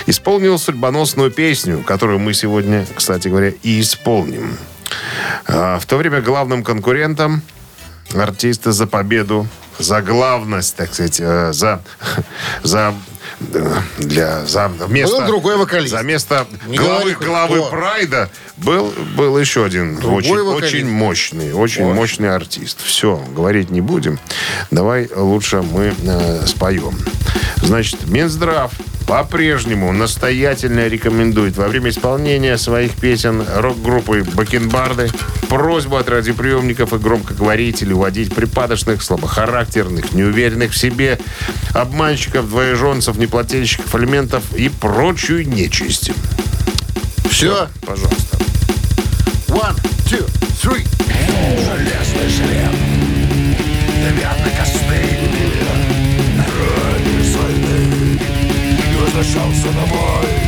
Исполнил 0.05 0.59
судьбоносную 0.59 1.31
песню, 1.31 1.81
которую 1.81 2.19
мы 2.19 2.33
сегодня, 2.33 2.85
кстати 2.93 3.29
говоря, 3.29 3.53
и 3.63 3.79
исполним. 3.79 4.57
А, 5.47 5.79
В 5.79 5.85
то 5.85 5.95
время 5.95 6.19
главным 6.21 6.61
конкурентом 6.63 7.41
артиста 8.13 8.73
за 8.73 8.85
победу, 8.85 9.47
за 9.79 10.01
главность, 10.01 10.75
так 10.75 10.93
сказать, 10.93 11.19
э, 11.21 11.53
за, 11.53 11.81
за 12.63 12.93
э, 13.53 13.73
для 13.97 14.45
за 14.45 14.69
место, 14.89 15.17
Был 15.19 15.27
другой 15.27 15.57
вокалист. 15.57 15.91
за 15.93 16.01
место 16.03 16.47
Не 16.67 16.77
главы, 16.77 17.11
говори 17.13 17.25
главы 17.25 17.55
кто. 17.59 17.69
Прайда 17.69 18.29
был, 18.57 18.93
был 19.15 19.37
еще 19.37 19.65
один 19.65 19.97
Другой 19.97 20.21
очень, 20.21 20.43
вокалист. 20.43 20.73
очень 20.73 20.89
мощный, 20.89 21.53
очень 21.53 21.93
мощный 21.93 22.33
артист. 22.33 22.79
Все, 22.83 23.23
говорить 23.35 23.69
не 23.69 23.81
будем. 23.81 24.19
Давай 24.71 25.09
лучше 25.15 25.61
мы 25.61 25.93
э, 26.03 26.45
споем. 26.45 26.97
Значит, 27.61 28.07
Минздрав 28.07 28.71
по-прежнему 29.07 29.91
настоятельно 29.93 30.87
рекомендует 30.87 31.55
во 31.55 31.67
время 31.67 31.91
исполнения 31.91 32.57
своих 32.57 32.91
песен 32.93 33.43
рок-группы 33.55 34.25
«Бакенбарды» 34.33 35.09
просьбу 35.47 35.95
от 35.95 36.09
радиоприемников 36.09 36.93
и 36.93 36.97
громкоговорителей 36.97 37.93
уводить 37.93 38.35
припадочных, 38.35 39.01
слабохарактерных, 39.01 40.11
неуверенных 40.11 40.71
в 40.71 40.77
себе, 40.77 41.19
обманщиков, 41.73 42.49
двоеженцев, 42.49 43.17
неплательщиков 43.17 43.95
алиментов 43.95 44.43
и 44.55 44.67
прочую 44.67 45.47
нечисть. 45.47 46.11
Все. 47.29 47.69
Пожалуйста. 47.85 48.46
One, 49.49 49.75
two, 50.05 50.25
three. 50.57 50.87
Домой. 59.77 60.46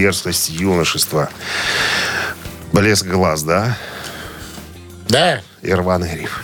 Дерзость 0.00 0.48
юношества. 0.48 1.28
Блеск 2.72 3.06
глаз, 3.06 3.42
да? 3.42 3.76
Да. 5.08 5.42
И 5.60 5.70
рваный 5.72 6.16
риф. 6.16 6.42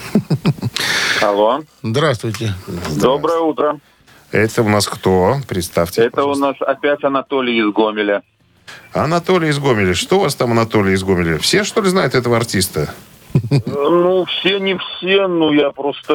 Алло. 1.22 1.62
Здравствуйте. 1.82 2.52
Доброе 2.96 3.38
утро. 3.38 3.80
Это 4.30 4.62
у 4.62 4.68
нас 4.68 4.86
кто? 4.86 5.38
Представьте. 5.48 6.02
Это 6.02 6.24
у 6.24 6.34
нас 6.34 6.56
опять 6.60 7.02
Анатолий 7.02 7.58
из 7.58 7.72
Гомеля. 7.72 8.22
Анатолий 8.92 9.48
из 9.48 9.58
Гомеля. 9.58 9.94
Что 9.94 10.18
у 10.18 10.20
вас 10.20 10.34
там, 10.34 10.52
Анатолий 10.52 10.92
из 10.92 11.02
Гомеля? 11.02 11.38
Все, 11.38 11.64
что 11.64 11.80
ли, 11.80 11.88
знают 11.88 12.14
этого 12.14 12.36
артиста? 12.36 12.92
Ну, 13.66 14.24
все 14.26 14.58
не 14.58 14.76
все, 14.78 15.26
но 15.28 15.52
я 15.52 15.70
просто 15.70 16.12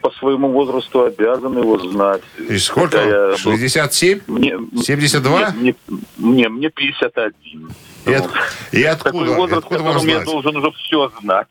по 0.00 0.10
своему 0.18 0.50
возрасту 0.52 1.04
обязан 1.04 1.56
его 1.58 1.78
знать. 1.78 2.22
И 2.48 2.58
сколько? 2.58 2.98
Я 2.98 3.28
был- 3.30 3.36
67? 3.36 4.20
Мне, 4.26 4.54
72? 4.82 5.50
Мне, 5.56 5.74
мне, 6.16 6.48
мне 6.48 6.70
51. 6.70 7.70
И, 8.06 8.12
от- 8.14 8.24
и 8.72 8.82
Такой 8.84 8.90
откуда, 8.92 9.32
возраст, 9.32 9.58
откуда 9.64 9.82
вам 9.82 9.92
котором 9.94 10.08
я 10.08 10.14
знать? 10.16 10.26
должен 10.26 10.56
уже 10.56 10.70
все 10.72 11.12
знать. 11.20 11.46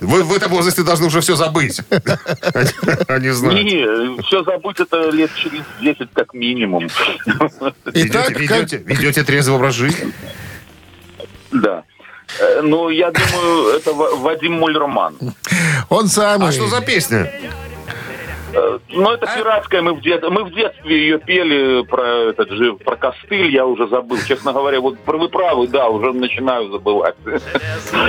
Вы 0.00 0.22
в 0.24 0.34
этом 0.34 0.50
возрасте 0.50 0.82
должны 0.82 1.06
уже 1.06 1.20
все 1.20 1.36
забыть. 1.36 1.80
А 3.08 3.18
не 3.18 3.32
знать. 3.32 3.54
Не, 3.54 4.20
все 4.22 4.42
забыть 4.42 4.80
это 4.80 5.10
лет 5.10 5.30
через 5.36 5.62
10 5.80 6.08
как 6.12 6.34
минимум. 6.34 6.88
Итак, 7.94 8.30
Ведете, 8.30 8.78
как- 8.78 8.86
ведете 8.88 9.22
трезвый 9.22 9.56
образ 9.56 9.74
жизни? 9.74 10.12
Да. 11.52 11.84
Э, 12.40 12.60
Ну, 12.62 12.90
я 12.90 13.10
думаю, 13.10 13.76
это 13.76 13.92
Ва- 13.92 14.14
Вадим 14.16 14.52
Мульроман. 14.54 15.16
Он 15.88 16.08
самый. 16.08 16.48
А 16.48 16.52
что 16.52 16.68
за 16.68 16.80
песня? 16.80 17.32
Э, 18.52 18.78
Ну, 18.90 19.10
это 19.12 19.26
пиратская, 19.26 19.82
мы 19.82 19.94
в, 19.94 20.00
дет- 20.00 20.28
мы 20.28 20.44
в 20.44 20.54
детстве 20.54 20.98
ее 20.98 21.18
пели 21.18 21.84
про 21.84 22.30
этот 22.30 22.50
же, 22.50 22.74
про 22.74 22.96
костыль, 22.96 23.54
я 23.54 23.66
уже 23.66 23.86
забыл. 23.88 24.18
Честно 24.26 24.52
говоря, 24.52 24.80
вот 24.80 24.96
вы 25.06 25.28
правы, 25.28 25.68
да, 25.68 25.88
уже 25.88 26.12
начинаю 26.12 26.70
забывать. 26.70 27.14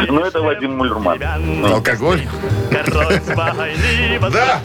Но 0.08 0.22
это 0.22 0.42
Вадим 0.42 0.78
Мульроман. 0.78 1.20
Алкоголь? 1.66 2.22
Да. 4.32 4.62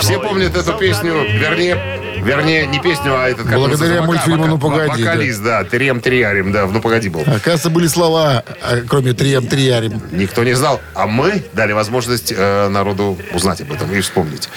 Все 0.00 0.18
помнят 0.18 0.56
эту 0.56 0.72
песню, 0.74 1.14
вернее, 1.14 1.76
вернее, 2.22 2.66
не 2.66 2.80
песню, 2.80 3.14
а 3.16 3.28
этот... 3.28 3.46
Благодаря 3.46 3.68
называется, 3.68 4.02
мультфильму 4.06 4.46
«Ну, 4.46 4.58
погоди», 4.58 5.02
Вокалист, 5.02 5.42
да, 5.42 5.64
Терем 5.64 6.00
Триарим, 6.00 6.52
да, 6.52 6.66
в 6.66 6.72
«Ну, 6.72 6.80
погоди» 6.80 7.08
был. 7.08 7.20
Оказывается, 7.22 7.70
были 7.70 7.86
слова, 7.86 8.44
а, 8.62 8.80
кроме 8.88 9.12
трием 9.12 9.46
триарим. 9.46 10.00
Никто 10.10 10.44
не 10.44 10.52
знал. 10.54 10.80
А 10.94 11.06
мы 11.06 11.42
дали 11.52 11.72
возможность 11.72 12.32
э, 12.36 12.68
народу 12.68 13.16
узнать 13.32 13.60
об 13.60 13.72
этом 13.72 13.92
и 13.92 14.00
вспомнить. 14.00 14.48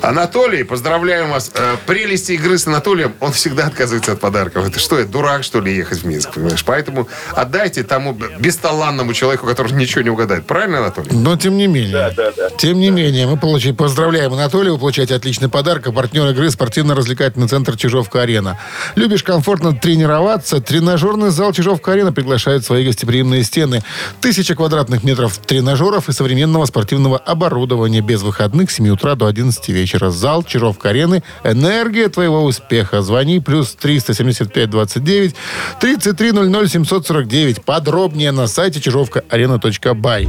Анатолий, 0.00 0.62
поздравляем 0.64 1.30
вас. 1.30 1.50
Э, 1.54 1.76
прелести 1.86 2.32
игры 2.32 2.58
с 2.58 2.66
Анатолием, 2.66 3.14
он 3.20 3.32
всегда 3.32 3.66
отказывается 3.66 4.12
от 4.12 4.20
подарков. 4.20 4.66
Это 4.66 4.78
что, 4.78 4.98
это 4.98 5.10
дурак, 5.10 5.44
что 5.44 5.60
ли, 5.60 5.74
ехать 5.74 6.02
в 6.02 6.06
Минск, 6.06 6.34
понимаешь? 6.34 6.64
Поэтому 6.64 7.08
отдайте 7.32 7.82
тому 7.82 8.16
бесталанному 8.38 9.12
человеку, 9.14 9.46
который 9.46 9.72
ничего 9.72 10.02
не 10.02 10.10
угадает. 10.10 10.46
Правильно, 10.46 10.78
Анатолий? 10.78 11.10
Но 11.12 11.36
тем 11.36 11.56
не 11.56 11.66
менее. 11.66 11.92
Да, 11.92 12.10
да, 12.10 12.32
да. 12.36 12.50
Тем 12.50 12.78
не 12.78 12.90
менее, 12.90 13.26
мы 13.26 13.36
получаем, 13.36 13.76
поздравляем 13.76 14.32
Анатолия, 14.32 14.72
вы 14.72 14.78
получаете 14.78 15.14
отличный 15.14 15.48
подарок. 15.48 15.86
А 15.86 15.92
партнер 15.92 16.26
игры 16.28 16.50
спортивно-развлекательный 16.50 17.48
центр 17.48 17.76
Чижовка-Арена. 17.76 18.58
Любишь 18.94 19.22
комфортно 19.22 19.74
тренироваться? 19.74 20.60
Тренажерный 20.60 21.30
зал 21.30 21.52
Чижовка-Арена 21.52 22.12
приглашает 22.12 22.62
в 22.62 22.66
свои 22.66 22.84
гостеприимные 22.84 23.42
стены. 23.44 23.82
Тысяча 24.20 24.54
квадратных 24.54 25.04
метров 25.04 25.38
тренажеров 25.38 26.08
и 26.08 26.12
современного 26.12 26.66
спортивного 26.66 27.18
оборудования 27.18 28.00
без 28.00 28.22
выходных 28.22 28.70
с 28.70 28.74
7 28.74 28.88
утра 28.90 29.14
до 29.14 29.26
11 29.26 29.68
вечера. 29.72 30.10
Зал 30.10 30.42
Чижовка-Арены. 30.42 31.22
Энергия 31.44 32.08
твоего 32.08 32.44
успеха. 32.44 33.02
Звони 33.02 33.40
плюс 33.40 33.74
375 33.74 34.70
29 34.70 35.34
33 35.80 36.32
00 36.32 36.68
749. 36.68 37.64
Подробнее 37.64 38.32
на 38.32 38.46
сайте 38.46 38.80
чижовка-арена.бай. 38.80 40.28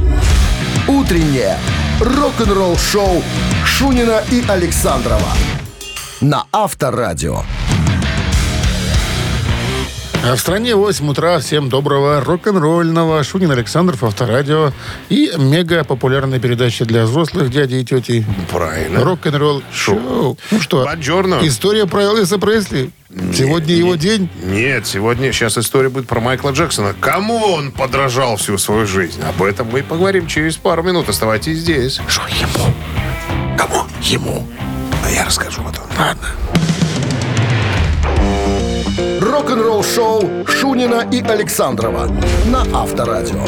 Утреннее 0.88 1.58
рок-н-ролл-шоу 2.00 3.22
Шунина 3.64 4.22
и 4.30 4.44
Александрова 4.48 5.32
на 6.20 6.44
Авторадио. 6.52 7.42
А 10.26 10.36
в 10.36 10.40
стране 10.40 10.74
8 10.74 11.06
утра. 11.10 11.38
Всем 11.38 11.68
доброго 11.68 12.22
рок-н-ролльного. 12.22 13.22
Шунин 13.22 13.50
Александров, 13.50 14.02
Авторадио. 14.04 14.72
И 15.10 15.30
мега 15.36 15.84
популярная 15.84 16.38
передача 16.38 16.86
для 16.86 17.04
взрослых 17.04 17.50
дядей 17.50 17.82
и 17.82 17.84
тетей. 17.84 18.24
Правильно. 18.50 19.04
Рок-н-ролл 19.04 19.62
шоу. 19.72 20.38
Ну 20.50 20.60
что, 20.60 20.84
Бонжорно. 20.84 21.40
история 21.42 21.86
про 21.86 22.04
Элвиса 22.04 22.38
Пресли. 22.38 22.90
Сегодня 23.34 23.74
его 23.74 23.96
день. 23.96 24.30
Нет, 24.42 24.86
сегодня 24.86 25.30
сейчас 25.30 25.58
история 25.58 25.90
будет 25.90 26.08
про 26.08 26.20
Майкла 26.20 26.50
Джексона. 26.50 26.94
Кому 26.98 27.36
он 27.44 27.70
подражал 27.70 28.36
всю 28.36 28.56
свою 28.56 28.86
жизнь? 28.86 29.20
Об 29.22 29.42
этом 29.42 29.68
мы 29.70 29.80
и 29.80 29.82
поговорим 29.82 30.26
через 30.26 30.56
пару 30.56 30.82
минут. 30.82 31.08
Оставайтесь 31.08 31.58
здесь. 31.58 32.00
Что 32.08 32.22
ему? 32.28 32.74
Кому? 33.58 33.82
Ему. 34.00 34.46
А 35.04 35.10
я 35.10 35.26
расскажу 35.26 35.62
потом. 35.62 35.84
Ладно. 35.98 36.28
Рок-н-ролл-шоу 39.34 40.46
Шунина 40.46 41.08
и 41.10 41.20
Александрова 41.20 42.06
на 42.46 42.60
Авторадио. 42.72 43.44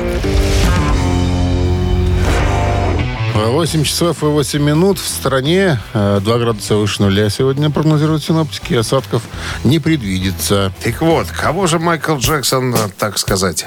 8 3.36 3.84
часов 3.84 4.20
и 4.24 4.26
8 4.26 4.60
минут 4.60 4.98
в 4.98 5.06
стране. 5.06 5.78
э, 5.94 6.18
2 6.20 6.38
градуса 6.38 6.74
выше 6.74 7.02
нуля 7.02 7.30
сегодня 7.30 7.70
прогнозируют 7.70 8.24
синоптики. 8.24 8.74
Осадков 8.74 9.22
не 9.62 9.78
предвидится. 9.78 10.72
Так 10.82 11.00
вот, 11.02 11.28
кого 11.28 11.68
же 11.68 11.78
Майкл 11.78 12.16
Джексон, 12.16 12.74
э, 12.74 12.78
так 12.98 13.16
сказать, 13.16 13.66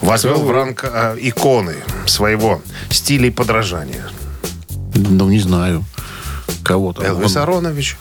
возвел 0.00 0.40
в 0.42 0.50
ранг 0.50 0.82
э, 0.92 1.16
иконы 1.20 1.76
своего 2.06 2.60
стиля 2.90 3.28
и 3.28 3.30
подражания? 3.30 4.08
Ну, 4.96 5.28
не 5.28 5.38
знаю. 5.38 5.84
Кого 6.64 6.92
там. 6.94 7.04
Элвис 7.04 7.36
Он- 7.36 7.42
Аронович. 7.42 7.96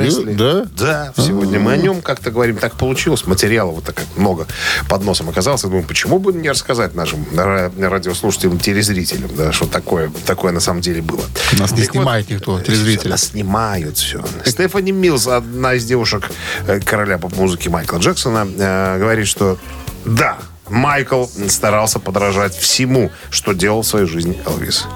Пресли. 0.00 0.32
да? 0.34 0.66
Да, 0.76 1.12
сегодня 1.16 1.58
мы 1.60 1.72
о 1.72 1.76
нем 1.76 2.02
как-то 2.02 2.30
говорим. 2.30 2.56
Так 2.56 2.74
получилось. 2.76 3.26
Материала 3.26 3.70
вот 3.70 3.84
так 3.84 4.02
много 4.16 4.46
под 4.88 5.04
носом 5.04 5.28
оказалось. 5.28 5.62
Я 5.62 5.68
думаю, 5.68 5.86
почему 5.86 6.18
бы 6.18 6.32
не 6.32 6.50
рассказать 6.50 6.94
нашим 6.94 7.24
ра- 7.32 7.72
радиослушателям, 7.88 8.58
телезрителям, 8.58 9.30
да, 9.36 9.52
что 9.52 9.66
такое, 9.66 10.10
такое 10.26 10.52
на 10.52 10.60
самом 10.60 10.80
деле 10.80 11.02
было. 11.02 11.22
Нас 11.58 11.72
не 11.72 11.82
Так 11.82 11.94
вот, 11.94 12.00
снимает 12.02 12.30
никто, 12.30 12.58
э, 12.58 12.62
телезрители. 12.64 13.08
Нас 13.08 13.24
снимают 13.24 13.96
все. 13.98 14.22
Стефани 14.44 14.92
Милс, 14.92 15.26
одна 15.26 15.74
из 15.74 15.84
девушек 15.84 16.30
э, 16.66 16.80
короля 16.80 17.18
поп-музыки 17.18 17.68
Майкла 17.68 17.98
Джексона, 17.98 18.46
э, 18.56 18.98
говорит, 18.98 19.26
что 19.26 19.58
да, 20.04 20.38
Майкл 20.72 21.26
старался 21.48 21.98
подражать 22.00 22.56
всему, 22.56 23.10
что 23.30 23.52
делал 23.52 23.82
в 23.82 23.86
своей 23.86 24.06
жизни 24.06 24.40
Элвис. 24.46 24.86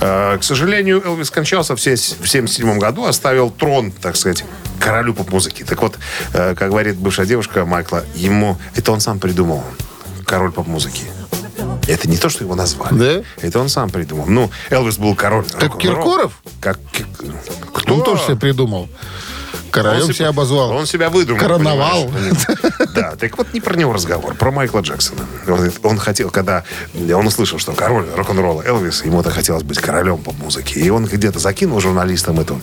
Э, 0.00 0.36
К 0.38 0.44
сожалению, 0.44 1.02
Элвис 1.04 1.28
скончался 1.28 1.74
в 1.74 1.80
се- 1.80 1.94
в 1.96 2.28
77 2.28 2.78
году, 2.78 3.04
оставил 3.06 3.50
трон, 3.50 3.90
так 3.90 4.16
сказать, 4.16 4.44
королю 4.78 5.14
поп-музыки. 5.14 5.64
Так 5.64 5.80
вот, 5.80 5.98
э, 6.34 6.54
как 6.54 6.68
говорит 6.68 6.96
бывшая 6.96 7.24
девушка 7.26 7.64
Майкла, 7.64 8.04
ему 8.14 8.58
это 8.74 8.92
он 8.92 9.00
сам 9.00 9.18
придумал, 9.18 9.64
король 10.26 10.52
поп-музыки. 10.52 11.04
Это 11.88 12.08
не 12.08 12.18
то, 12.18 12.28
что 12.28 12.44
его 12.44 12.54
назвали. 12.54 12.94
Да? 12.98 13.46
Это 13.46 13.58
он 13.60 13.68
сам 13.70 13.88
придумал. 13.90 14.26
Ну, 14.26 14.50
Элвис 14.70 14.98
был 14.98 15.14
король. 15.14 15.44
Как. 15.58 15.78
Киркоров? 15.78 16.32
Как 16.60 16.78
кто? 17.72 17.94
Он 17.94 18.02
тоже 18.04 18.22
себе 18.24 18.36
придумал. 18.36 18.88
Королем 19.74 20.04
Он 20.04 20.14
себя 20.14 20.28
обозвал. 20.28 20.70
Он 20.70 20.86
себя 20.86 21.10
выдумал. 21.10 21.40
Короновал. 21.40 22.10
Да, 22.94 23.16
так 23.16 23.36
вот 23.36 23.52
не 23.52 23.60
про 23.60 23.74
него 23.74 23.92
разговор, 23.92 24.36
про 24.36 24.52
Майкла 24.52 24.78
Джексона. 24.78 25.22
Он, 25.48 25.72
он 25.82 25.98
хотел, 25.98 26.30
когда 26.30 26.62
он 26.94 27.26
услышал, 27.26 27.58
что 27.58 27.72
король 27.72 28.06
рок-н-ролла 28.14 28.62
Элвис, 28.62 29.04
ему-то 29.04 29.30
хотелось 29.30 29.64
быть 29.64 29.80
королем 29.80 30.18
поп-музыки. 30.18 30.78
И 30.78 30.90
он 30.90 31.06
где-то 31.06 31.40
закинул 31.40 31.80
журналистам 31.80 32.38
эту, 32.38 32.60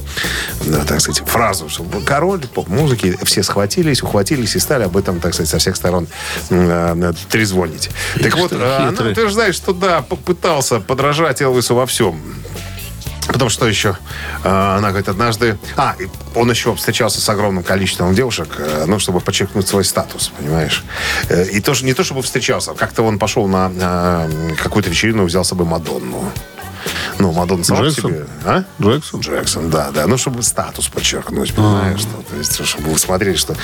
да, 0.66 0.86
так 0.86 1.02
сказать, 1.02 1.28
фразу, 1.28 1.68
что 1.68 1.84
король 2.06 2.40
поп-музыки. 2.48 3.18
Все 3.24 3.44
схватились, 3.44 4.02
ухватились 4.02 4.56
и 4.56 4.60
стали 4.60 4.84
об 4.84 4.96
этом, 4.96 5.20
так 5.20 5.34
сказать, 5.34 5.50
со 5.50 5.58
всех 5.58 5.76
сторон 5.76 6.08
э, 6.50 7.14
трезвонить. 7.30 7.90
Так 8.22 8.38
вот, 8.38 8.52
что 8.52 8.58
э, 8.58 8.78
она 8.78 8.92
хитрый. 8.92 9.12
утверждает, 9.12 9.54
что 9.54 9.74
да, 9.74 10.02
попытался 10.02 10.80
подражать 10.80 11.42
Элвису 11.42 11.76
во 11.76 11.86
всем. 11.86 12.22
Потому 13.32 13.50
что 13.50 13.68
еще 13.68 13.98
э, 14.44 14.50
она 14.50 14.90
говорит, 14.90 15.08
однажды... 15.08 15.58
А, 15.78 15.96
он 16.36 16.50
еще 16.50 16.76
встречался 16.76 17.22
с 17.22 17.30
огромным 17.30 17.64
количеством 17.64 18.14
девушек, 18.14 18.56
э, 18.58 18.86
ну, 18.88 19.00
чтобы 19.00 19.20
подчеркнуть 19.22 19.68
свой 19.68 19.86
статус, 19.86 20.32
понимаешь? 20.38 20.84
Э, 21.30 21.46
и 21.46 21.62
тоже 21.62 21.86
не 21.86 21.94
то, 21.94 22.04
чтобы 22.04 22.22
встречался, 22.22 22.74
как-то 22.74 23.04
он 23.04 23.20
пошел 23.20 23.48
на 23.48 24.28
какую-то 24.62 24.90
вечерину 24.90 25.24
и 25.24 25.26
взял 25.28 25.44
с 25.44 25.50
собой 25.50 25.66
Мадонну. 25.66 26.32
Ну, 27.20 27.32
Мадонна 27.32 27.64
сама 27.64 27.80
по 27.82 27.86
Джексон? 27.86 28.12
себе... 28.12 28.26
А? 28.46 28.64
Джексон? 28.82 29.20
Джексон, 29.22 29.70
да, 29.70 29.92
да. 29.92 30.08
Ну, 30.08 30.18
чтобы 30.18 30.44
статус 30.44 30.88
подчеркнуть, 30.88 31.54
понимаешь? 31.54 32.00
Что, 32.02 32.24
то 32.30 32.36
есть, 32.38 32.66
чтобы 32.66 32.90
вы 32.92 32.98
смотрели, 33.00 33.36
что 33.36 33.56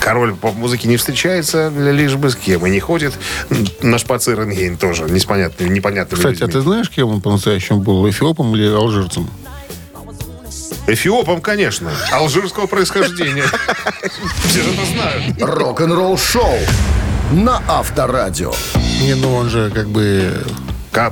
король 0.00 0.34
поп-музыки 0.34 0.86
не 0.86 0.96
встречается 0.96 1.68
лишь 1.68 2.14
бы 2.16 2.30
с 2.30 2.36
кем 2.36 2.66
и 2.66 2.70
не 2.70 2.80
ходит 2.80 3.14
м, 3.50 3.66
на 3.82 3.98
шпациринген 3.98 4.76
тоже, 4.76 5.04
непонятными 5.04 5.80
Кстати, 6.16 6.42
а 6.42 6.46
людьми. 6.46 6.52
ты 6.52 6.60
знаешь, 6.60 6.90
кем 6.90 7.08
он 7.08 7.20
по-настоящему 7.20 7.80
был? 7.80 8.08
Эфиопом 8.08 8.54
или 8.54 8.66
алжирцем? 8.66 9.28
Эфиопом, 10.86 11.40
конечно. 11.40 11.90
Алжирского 12.12 12.66
происхождения. 12.66 13.44
Все 14.46 14.62
же 14.62 14.70
это 14.72 14.84
знают. 14.86 15.40
Рок-н-ролл-шоу 15.40 16.58
на 17.32 17.62
Авторадио. 17.68 18.52
Не, 19.00 19.14
ну 19.14 19.34
он 19.34 19.48
же 19.50 19.70
как 19.70 19.88
бы... 19.88 20.44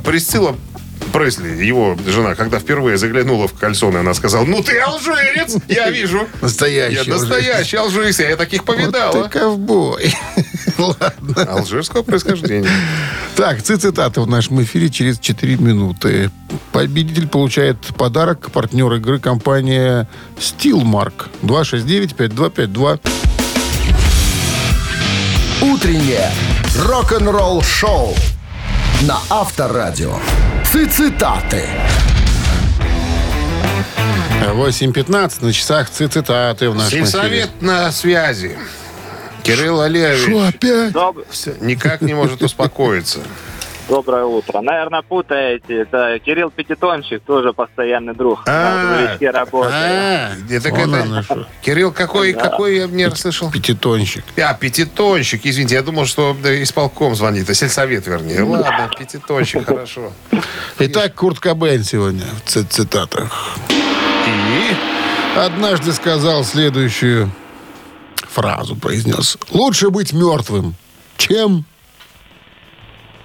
Присцилла 0.05 0.57
Пресли, 1.13 1.65
его 1.65 1.97
жена, 2.07 2.35
когда 2.35 2.59
впервые 2.59 2.99
заглянула 2.99 3.49
в 3.49 3.55
кальсоны, 3.55 3.99
она 3.99 4.15
сказала, 4.15 4.45
ну 4.45 4.63
ты 4.63 4.79
алжирец, 4.79 5.57
я 5.69 5.91
вижу. 5.91 6.29
Настоящий 6.41 7.09
Я 7.09 7.15
настоящий 7.15 7.77
алжирец, 7.77 8.19
я 8.21 8.37
таких 8.37 8.67
Вот 8.67 8.77
ты 8.77 8.83
повидала. 8.83 9.29
ковбой. 9.29 10.15
Ладно. 10.79 11.43
Алжирского 11.45 12.03
происхождения. 12.03 12.71
Так, 13.37 13.63
цитаты 13.63 14.21
в 14.21 14.27
нашем 14.29 14.63
эфире 14.63 14.91
через 14.91 15.19
4 15.19 15.57
минуты. 15.57 16.31
Победитель 16.73 17.27
получает 17.29 17.79
подарок. 17.97 18.51
Партнер 18.53 18.93
игры 18.95 19.19
компания 19.19 20.09
Stillmark. 20.39 21.27
269-5252. 21.43 23.01
Утреннее 25.63 26.31
рок-н-ролл-шоу 26.77 28.15
на 29.03 29.19
Авторадио. 29.31 30.19
Цитаты. 30.65 31.65
8.15 34.41 35.45
на 35.45 35.53
часах 35.53 35.89
цитаты 35.91 36.71
в 36.71 36.75
нашем 36.75 36.89
эфире. 36.89 37.07
Сельсовет 37.07 37.63
на 37.63 37.93
связи. 37.93 38.59
Кирилл 39.45 39.81
Олегович 39.83 40.23
Что 40.29 40.47
опять? 40.47 40.93
Никак 41.61 42.01
не 42.01 42.15
может 42.15 42.43
успокоиться. 42.43 43.21
Доброе 43.89 44.25
утро. 44.25 44.61
Наверное, 44.61 45.03
путаете. 45.03 45.83
Это 45.83 46.19
Кирилл 46.25 46.51
Пятитончик, 46.51 47.23
тоже 47.23 47.53
постоянный 47.53 48.15
друг. 48.15 48.43
А, 48.47 49.17
работает. 49.21 49.73
А, 49.73 50.31
Это 50.51 50.71
вон 50.71 50.95
это-. 50.95 51.49
Кирилл, 51.63 51.93
какой, 51.93 52.35
какой 52.35 52.77
я 52.77 52.87
не 52.87 53.07
расслышал? 53.07 53.51
Пятитонщик. 53.51 54.25
А, 54.37 54.53
пятитонщик, 54.55 55.41
извините, 55.45 55.77
я 55.77 55.83
думал, 55.83 56.05
что 56.05 56.37
исполком 56.43 57.15
звонит, 57.15 57.49
а 57.49 57.55
сельсовет, 57.55 58.07
вернее. 58.07 58.43
Ладно, 58.43 58.91
пятитонщик, 58.99 59.65
хорошо. 59.65 60.13
Итак, 60.79 61.15
Курт 61.15 61.41
Кобейн 61.41 61.83
сегодня 61.83 62.25
в 62.45 62.51
цитатах. 62.51 63.57
И 63.71 64.99
Однажды 65.39 65.93
сказал 65.93 66.43
следующую 66.43 67.31
фразу, 68.29 68.75
произнес. 68.75 69.39
Лучше 69.51 69.91
быть 69.91 70.13
мертвым, 70.13 70.75
чем... 71.17 71.65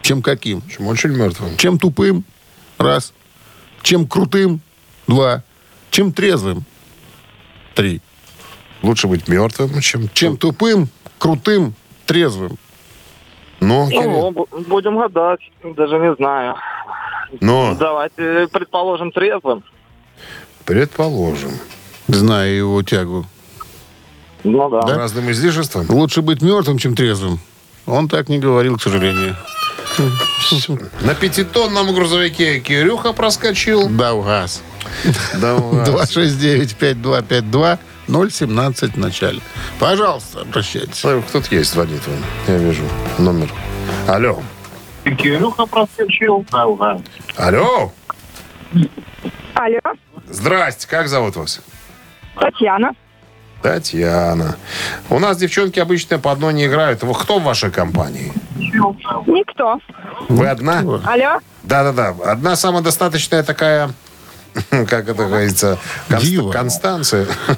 Чем 0.03 0.21
каким? 0.21 0.61
чем 0.69 0.87
очень 0.87 1.09
мертвым. 1.11 1.57
Чем 1.57 1.79
тупым? 1.79 2.23
Раз. 2.77 3.13
Чем 3.81 4.05
крутым? 4.07 4.59
Два. 5.07 5.43
Чем 5.89 6.11
трезвым? 6.11 6.63
Три. 7.73 8.01
Лучше 8.81 9.07
быть 9.07 9.27
мертвым, 9.29 9.79
чем... 9.81 10.09
Чем 10.13 10.35
тупым, 10.37 10.89
крутым, 11.17 11.73
трезвым? 12.05 12.57
Ну, 13.61 13.87
Ну, 13.89 14.31
бу- 14.31 14.65
будем 14.67 14.97
гадать. 14.99 15.39
Даже 15.63 15.97
не 15.99 16.13
знаю. 16.15 16.55
ну, 17.39 17.75
Давайте 17.79 18.47
предположим 18.51 19.11
трезвым. 19.11 19.63
предположим. 20.65 21.51
Знаю 22.09 22.55
его 22.57 22.83
тягу. 22.83 23.25
Ну 24.43 24.69
да. 24.69 24.81
Разным 24.81 25.31
излишеством. 25.31 25.85
Лучше 25.89 26.21
быть 26.21 26.41
мертвым, 26.41 26.77
чем 26.77 26.93
трезвым. 26.95 27.39
Он 27.85 28.09
так 28.09 28.27
не 28.27 28.39
говорил, 28.39 28.77
к 28.77 28.81
сожалению. 28.81 29.37
На 31.01 31.13
пятитонном 31.15 31.93
грузовике 31.93 32.59
Кирюха 32.59 33.13
проскочил. 33.13 33.87
Да, 33.89 34.13
угас. 34.13 34.61
Да, 35.35 35.55
ладно. 35.55 35.83
269-5252 36.01 37.79
017 38.31 38.93
в 38.93 38.97
начале. 38.99 39.39
Пожалуйста, 39.79 40.41
обращайтесь. 40.41 41.03
Ой, 41.05 41.21
Кто-то 41.21 41.55
есть, 41.55 41.71
звонит 41.73 42.01
вон. 42.07 42.17
Я 42.47 42.57
вижу 42.57 42.83
номер. 43.17 43.49
Алло. 44.07 44.41
Кирюха 45.03 45.65
проскочил. 45.65 46.45
Да, 46.51 46.65
да. 46.77 47.01
Алло. 47.37 47.91
Алло, 49.53 49.79
Здрасте, 50.29 50.87
как 50.87 51.07
зовут 51.07 51.35
вас? 51.35 51.61
Татьяна. 52.39 52.93
Татьяна. 53.63 54.57
У 55.09 55.19
нас 55.19 55.37
девчонки 55.37 55.79
обычно 55.79 56.19
по 56.19 56.31
одной 56.31 56.53
не 56.53 56.65
играют. 56.67 56.99
Кто 56.99 57.39
в 57.39 57.43
вашей 57.43 57.71
компании? 57.71 58.31
Никто. 58.59 59.79
Вы 60.27 60.47
одна? 60.47 60.79
Алло? 60.79 61.39
Да-да-да. 61.63 62.13
Одна 62.25 62.55
самодостаточная 62.57 63.41
такая, 63.41 63.91
как 64.87 65.09
это 65.09 65.25
говорится, 65.25 65.79
конст- 66.09 66.21
Дива. 66.21 66.51
Констанция. 66.51 67.27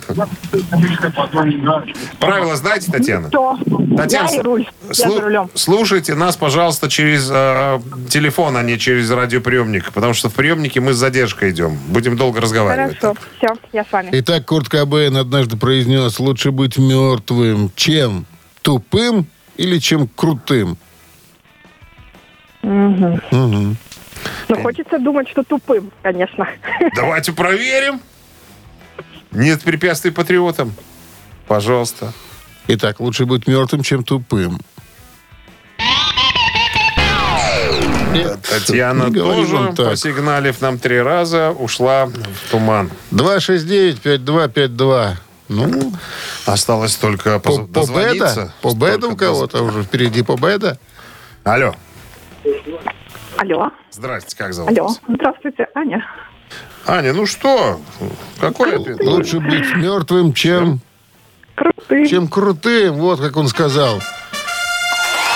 Правила 2.19 2.55
знаете, 2.55 2.91
Татьяна? 2.91 3.27
Кто? 3.27 3.57
Татьяна, 3.97 4.29
Я 4.31 4.43
руль. 4.43 4.67
Я 4.91 5.05
слу- 5.07 5.15
за 5.15 5.21
рулем. 5.21 5.49
слушайте 5.53 6.15
нас, 6.15 6.35
пожалуйста, 6.37 6.89
через 6.89 7.29
э, 7.31 7.79
телефон, 8.09 8.57
а 8.57 8.63
не 8.63 8.77
через 8.77 9.09
радиоприемник, 9.11 9.91
потому 9.91 10.13
что 10.13 10.29
в 10.29 10.33
приемнике 10.33 10.79
мы 10.79 10.93
с 10.93 10.97
задержкой 10.97 11.51
идем. 11.51 11.77
Будем 11.87 12.17
долго 12.17 12.41
разговаривать. 12.41 12.97
Хорошо. 12.99 13.19
Все, 13.37 13.47
я 13.73 13.83
с 13.83 13.91
вами. 13.91 14.09
Итак, 14.11 14.45
Курт 14.45 14.69
Кобейн 14.69 15.15
однажды 15.17 15.57
произнес, 15.57 16.19
лучше 16.19 16.51
быть 16.51 16.77
мертвым, 16.77 17.71
чем 17.75 18.25
тупым 18.61 19.27
или 19.57 19.79
чем 19.79 20.07
крутым. 20.07 20.77
Мгм. 22.61 23.77
Но 24.49 24.61
хочется 24.61 24.99
думать, 24.99 25.29
что 25.29 25.43
тупым, 25.43 25.91
конечно. 26.01 26.47
Давайте 26.95 27.31
проверим. 27.33 27.99
Нет 29.31 29.61
препятствий 29.63 30.11
патриотам. 30.11 30.73
Пожалуйста. 31.47 32.13
Итак, 32.67 32.99
лучше 32.99 33.25
быть 33.25 33.47
мертвым, 33.47 33.83
чем 33.83 34.03
тупым. 34.03 34.59
Нет, 38.13 38.41
Татьяна 38.43 39.05
не 39.05 39.11
говорит 39.11 39.75
тоже, 39.75 39.89
посигналив 39.89 40.61
нам 40.61 40.79
три 40.79 41.01
раза, 41.01 41.51
ушла 41.51 42.05
в 42.05 42.49
туман. 42.49 42.89
269-5252. 43.11 45.15
Ну, 45.47 45.93
Осталось 46.45 46.95
только 46.95 47.39
по, 47.39 47.65
по 47.65 47.85
беда? 47.85 48.51
По 48.61 48.73
беда 48.73 48.97
Столько 48.97 49.13
у 49.13 49.15
кого-то 49.15 49.63
уже 49.63 49.83
впереди 49.83 50.23
по 50.23 50.35
беда? 50.37 50.77
Алло. 51.43 51.75
Алло. 53.37 53.71
Здрасте, 53.91 54.35
как 54.37 54.53
зовут 54.53 54.71
Алло. 54.71 54.87
вас? 54.87 55.01
Здравствуйте, 55.07 55.67
Аня. 55.75 56.05
Аня, 56.87 57.13
ну 57.13 57.25
что? 57.25 57.79
Какой 58.39 58.75
ответ? 58.75 58.99
Лучше 59.03 59.39
быть 59.39 59.75
мертвым, 59.75 60.33
чем, 60.33 60.79
Крутый. 61.55 62.07
чем 62.07 62.27
крутым. 62.27 62.95
Вот 62.95 63.19
как 63.19 63.35
он 63.37 63.47
сказал. 63.47 63.99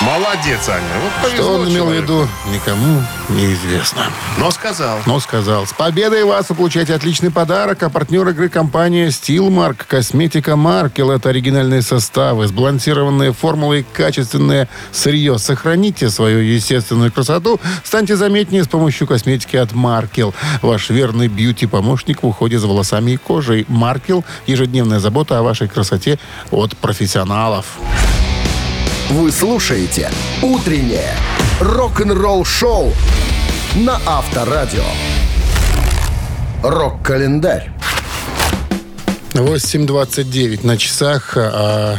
Молодец, 0.01 0.69
Аня. 0.69 0.85
Вот 1.21 1.33
Что 1.33 1.53
он 1.55 1.69
имел 1.69 1.87
в 1.87 1.93
виду, 1.93 2.25
никому 2.53 3.03
неизвестно. 3.27 4.05
Но 4.37 4.49
сказал. 4.49 4.99
Но 5.05 5.19
сказал. 5.19 5.67
С 5.67 5.73
победой 5.73 6.23
вас 6.23 6.47
вы 6.49 6.55
получаете 6.55 6.95
отличный 6.95 7.31
подарок. 7.31 7.83
А 7.83 7.89
партнер 7.89 8.25
игры 8.29 8.47
компания 8.47 9.07
Stillmark. 9.07 9.83
Косметика 9.85 10.55
Маркел. 10.55 11.11
Это 11.11 11.29
оригинальные 11.29 11.81
составы, 11.81 12.47
сбалансированные 12.47 13.33
формулы 13.33 13.81
и 13.81 13.83
качественное 13.83 14.69
сырье. 14.93 15.37
Сохраните 15.37 16.09
свою 16.09 16.39
естественную 16.39 17.11
красоту. 17.11 17.59
Станьте 17.83 18.15
заметнее 18.15 18.63
с 18.63 18.69
помощью 18.69 19.05
косметики 19.05 19.57
от 19.57 19.73
Маркел. 19.73 20.33
Ваш 20.61 20.89
верный 20.91 21.27
бьюти-помощник 21.27 22.23
в 22.23 22.27
уходе 22.27 22.57
за 22.57 22.67
волосами 22.67 23.11
и 23.11 23.17
кожей. 23.17 23.65
Маркел. 23.67 24.23
Ежедневная 24.47 24.99
забота 24.99 25.39
о 25.39 25.43
вашей 25.43 25.67
красоте 25.67 26.19
от 26.51 26.77
профессионалов. 26.77 27.65
Вы 29.09 29.31
слушаете 29.31 30.11
«Утреннее 30.43 31.15
рок-н-ролл-шоу» 31.59 32.93
на 33.77 33.99
Авторадио. 34.05 34.83
Рок-календарь. 36.61 37.71
8.29 39.33 40.63
на 40.63 40.77
часах. 40.77 41.33
а, 41.35 41.97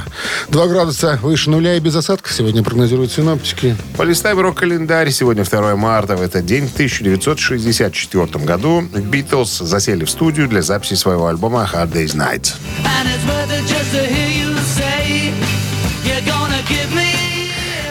2 0.50 0.66
градуса 0.68 1.18
выше 1.20 1.50
нуля 1.50 1.74
и 1.76 1.80
без 1.80 1.96
осадков 1.96 2.32
сегодня 2.32 2.62
прогнозируют 2.62 3.10
синоптики. 3.10 3.76
Полистаем 3.96 4.38
рок-календарь. 4.38 5.10
Сегодня 5.10 5.42
2 5.42 5.74
марта. 5.74 6.16
В 6.16 6.22
этот 6.22 6.46
день, 6.46 6.68
в 6.68 6.74
1964 6.74 8.44
году, 8.44 8.82
Битлз 8.82 9.58
засели 9.58 10.04
в 10.04 10.10
студию 10.10 10.46
для 10.46 10.62
записи 10.62 10.94
своего 10.94 11.26
альбома 11.26 11.68
«Hard 11.72 11.92
Day's 11.92 12.14
Night». 12.14 12.54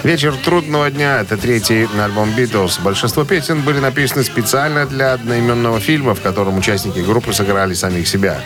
«Вечер 0.09 0.35
трудного 0.43 0.89
дня»— 0.89 1.19
это 1.21 1.37
третий 1.37 1.87
альбом 2.03 2.31
«Битлз». 2.31 2.79
Большинство 2.79 3.25
песен 3.25 3.61
были 3.61 3.77
написаны 3.77 4.23
специально 4.23 4.87
для 4.87 5.13
одноименного 5.13 5.79
фильма, 5.79 6.15
в 6.15 6.21
котором 6.21 6.57
участники 6.57 6.97
группы 6.97 7.31
сыграли 7.31 7.75
самих 7.75 8.07
себя. 8.07 8.41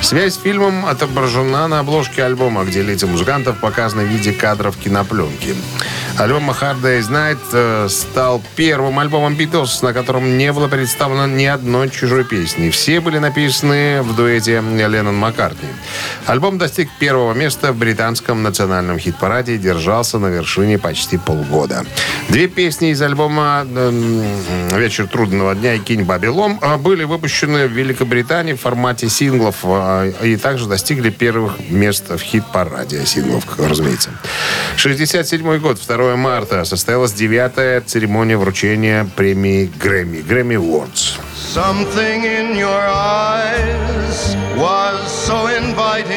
Связь 0.00 0.36
с 0.36 0.40
фильмом 0.40 0.86
отображена 0.86 1.68
на 1.68 1.80
обложке 1.80 2.24
альбома, 2.24 2.64
где 2.64 2.80
лица 2.80 3.06
музыкантов 3.06 3.58
показаны 3.58 4.04
в 4.04 4.06
виде 4.06 4.32
кадров 4.32 4.78
кинопленки. 4.78 5.54
Альбом 6.18 6.50
«Hard 6.50 6.80
Day's 6.82 7.10
Night» 7.10 7.38
э, 7.52 7.88
стал 7.90 8.42
первым 8.56 8.98
альбомом 8.98 9.34
«Битлз», 9.34 9.82
на 9.82 9.92
котором 9.92 10.38
не 10.38 10.50
было 10.52 10.68
представлено 10.68 11.26
ни 11.26 11.44
одной 11.44 11.90
чужой 11.90 12.24
песни. 12.24 12.70
Все 12.70 13.00
были 13.00 13.18
написаны 13.18 14.00
в 14.02 14.16
дуэте 14.16 14.62
Леннон-Маккартни. 14.62 15.68
Альбом 16.26 16.56
достиг 16.56 16.88
первого 16.98 17.34
места 17.34 17.72
в 17.72 17.76
британском 17.76 18.42
национальном 18.42 18.98
хит-параде 18.98 19.54
и 19.54 19.58
держался 19.58 20.18
на 20.18 20.28
вершине 20.28 20.78
почти 20.78 21.01
полгода. 21.16 21.84
Две 22.28 22.48
песни 22.48 22.90
из 22.90 23.02
альбома 23.02 23.66
эм, 23.68 24.22
«Вечер 24.78 25.06
трудного 25.06 25.54
дня» 25.54 25.74
и 25.74 25.78
«Кинь 25.78 26.02
Бабилом» 26.02 26.58
э, 26.62 26.76
были 26.76 27.04
выпущены 27.04 27.66
в 27.66 27.72
Великобритании 27.72 28.54
в 28.54 28.60
формате 28.60 29.08
синглов 29.08 29.56
э, 29.64 30.12
и 30.22 30.36
также 30.36 30.66
достигли 30.66 31.10
первых 31.10 31.58
мест 31.68 32.10
в 32.10 32.18
хит-параде 32.18 33.04
синглов, 33.06 33.44
разумеется. 33.58 34.10
67 34.76 35.58
год, 35.58 35.80
2 35.86 36.16
марта, 36.16 36.64
состоялась 36.64 37.12
девятая 37.12 37.80
церемония 37.80 38.36
вручения 38.36 39.08
премии 39.16 39.70
Грэмми, 39.80 40.20
Грэмми 40.20 40.56
Awards. 40.56 41.18
Your. 41.54 42.82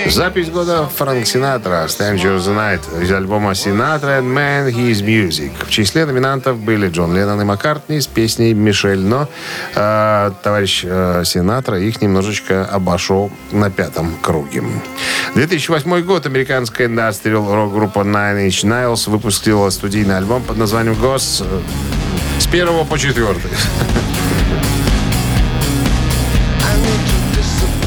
Запись 0.09 0.49
года 0.49 0.89
Франк 0.95 1.25
Синатра 1.25 1.85
«Stranger 1.85 2.37
the 2.37 2.55
Night» 2.55 3.03
из 3.03 3.11
альбома 3.11 3.51
«Sinatra 3.51 4.21
and 4.21 4.33
Man 4.33 4.71
His 4.71 5.03
Music». 5.03 5.51
В 5.65 5.69
числе 5.69 6.05
номинантов 6.05 6.57
были 6.59 6.89
Джон 6.89 7.13
Леннон 7.13 7.41
и 7.41 7.43
Маккартни 7.43 7.99
с 7.99 8.07
песней 8.07 8.53
«Мишель», 8.53 9.01
но 9.01 9.27
э, 9.75 10.31
товарищ 10.41 10.83
э, 10.85 11.23
Синатра 11.25 11.79
их 11.79 12.01
немножечко 12.01 12.65
обошел 12.65 13.31
на 13.51 13.69
пятом 13.69 14.15
круге. 14.21 14.63
2008 15.33 16.01
год 16.03 16.25
американская 16.25 16.87
индастриал 16.87 17.53
рок-группа 17.53 17.99
Nine 17.99 18.47
Inch 18.47 18.63
Nails 18.63 19.09
выпустила 19.09 19.69
студийный 19.69 20.17
альбом 20.17 20.43
под 20.43 20.57
названием 20.57 20.95
«Гос» 20.95 21.43
с 22.39 22.47
первого 22.47 22.85
по 22.85 22.97
четвертый. 22.97 23.51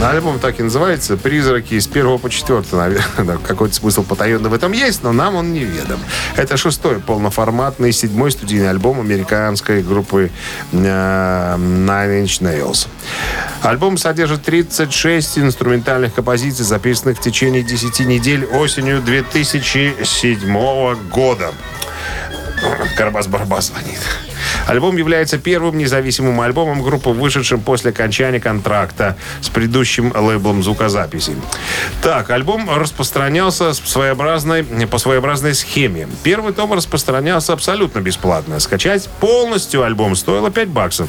Альбом 0.00 0.38
так 0.38 0.60
и 0.60 0.62
называется 0.62 1.16
«Призраки 1.16 1.78
с 1.78 1.88
первого 1.88 2.18
по 2.18 2.30
четвертый». 2.30 2.76
Наверное, 2.76 3.08
да, 3.24 3.36
какой-то 3.36 3.74
смысл 3.74 4.04
потаенный 4.04 4.48
в 4.48 4.54
этом 4.54 4.72
есть, 4.72 5.02
но 5.02 5.12
нам 5.12 5.34
он 5.34 5.52
неведом. 5.52 5.98
Это 6.36 6.56
шестой 6.56 7.00
полноформатный, 7.00 7.92
седьмой 7.92 8.30
студийный 8.30 8.70
альбом 8.70 9.00
американской 9.00 9.82
группы 9.82 10.30
э, 10.72 10.76
Nine 10.76 12.24
Inch 12.24 12.40
Nails. 12.40 12.86
Альбом 13.62 13.98
содержит 13.98 14.44
36 14.44 15.40
инструментальных 15.40 16.14
композиций, 16.14 16.64
записанных 16.64 17.18
в 17.18 17.20
течение 17.20 17.62
10 17.62 18.06
недель 18.06 18.44
осенью 18.44 19.02
2007 19.02 21.08
года. 21.10 21.52
Карабас-Барабас 22.96 23.68
звонит. 23.68 23.98
Альбом 24.66 24.98
является 24.98 25.38
первым 25.38 25.78
независимым 25.78 26.40
альбомом 26.42 26.82
группы, 26.82 27.08
вышедшим 27.10 27.60
после 27.60 27.90
окончания 27.90 28.38
контракта 28.38 29.16
с 29.40 29.48
предыдущим 29.48 30.12
лейблом 30.14 30.62
звукозаписи. 30.62 31.36
Так, 32.02 32.28
альбом 32.30 32.68
распространялся 32.68 33.72
с 33.72 33.78
своеобразной, 33.78 34.64
по 34.64 34.98
своеобразной 34.98 35.54
схеме. 35.54 36.06
Первый 36.22 36.52
том 36.52 36.72
распространялся 36.74 37.54
абсолютно 37.54 38.00
бесплатно. 38.00 38.60
Скачать 38.60 39.08
полностью 39.20 39.84
альбом 39.84 40.14
стоило 40.16 40.50
5 40.50 40.68
баксов. 40.68 41.08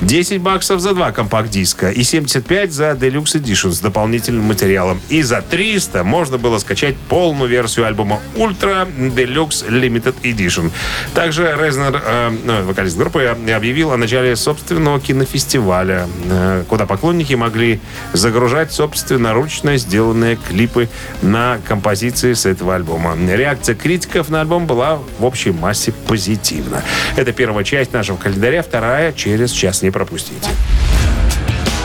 10 0.00 0.40
баксов 0.42 0.80
за 0.80 0.92
два 0.92 1.12
компакт-диска 1.12 1.90
и 1.90 2.02
75 2.02 2.72
за 2.72 2.90
Deluxe 2.90 3.40
Edition 3.40 3.70
с 3.70 3.80
дополнительным 3.80 4.44
материалом. 4.44 5.00
И 5.08 5.22
за 5.22 5.40
300 5.40 6.04
можно 6.04 6.36
было 6.36 6.58
скачать 6.58 6.96
полную 7.08 7.48
версию 7.48 7.86
альбома 7.86 8.20
Ultra 8.36 8.86
Deluxe 9.14 9.66
Limited 9.68 10.14
Edition. 10.22 10.70
Также 11.14 11.56
Резнер, 11.60 12.02
э, 12.04 12.30
ну, 12.44 12.62
вокалист 12.64 12.96
группы, 12.96 13.24
объявил 13.24 13.92
о 13.92 13.96
начале 13.96 14.36
собственного 14.36 15.00
кинофестиваля, 15.00 16.06
э, 16.30 16.64
куда 16.68 16.86
поклонники 16.86 17.34
могли 17.34 17.80
загружать 18.12 18.72
собственноручно 18.72 19.76
сделанные 19.76 20.36
клипы 20.36 20.88
на 21.22 21.58
композиции 21.66 22.32
с 22.32 22.46
этого 22.46 22.74
альбома. 22.74 23.16
Реакция 23.16 23.74
критиков 23.74 24.28
на 24.28 24.40
альбом 24.40 24.66
была 24.66 24.98
в 25.18 25.24
общей 25.24 25.52
массе 25.52 25.92
позитивна. 25.92 26.82
Это 27.16 27.32
первая 27.32 27.64
часть 27.64 27.92
нашего 27.92 28.16
календаря, 28.16 28.62
вторая 28.62 29.12
через 29.12 29.50
час 29.50 29.82
не 29.82 29.90
пропустите. 29.90 30.48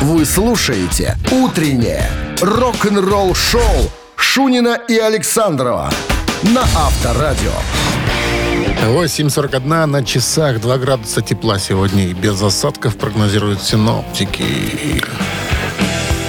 Вы 0.01 0.25
слушаете 0.25 1.15
«Утреннее 1.32 2.03
рок-н-ролл-шоу» 2.41 3.91
Шунина 4.15 4.80
и 4.88 4.97
Александрова 4.97 5.89
на 6.43 6.62
Авторадио. 6.62 7.51
8.41 8.86 9.86
на 9.86 10.04
часах, 10.04 10.62
2 10.62 10.78
градуса 10.78 11.22
тепла 11.22 11.60
сегодня 11.60 12.06
и 12.06 12.13
без 12.13 12.42
осадков 12.42 12.98
прогнозируют 12.98 13.62
синоптики. 13.62 14.44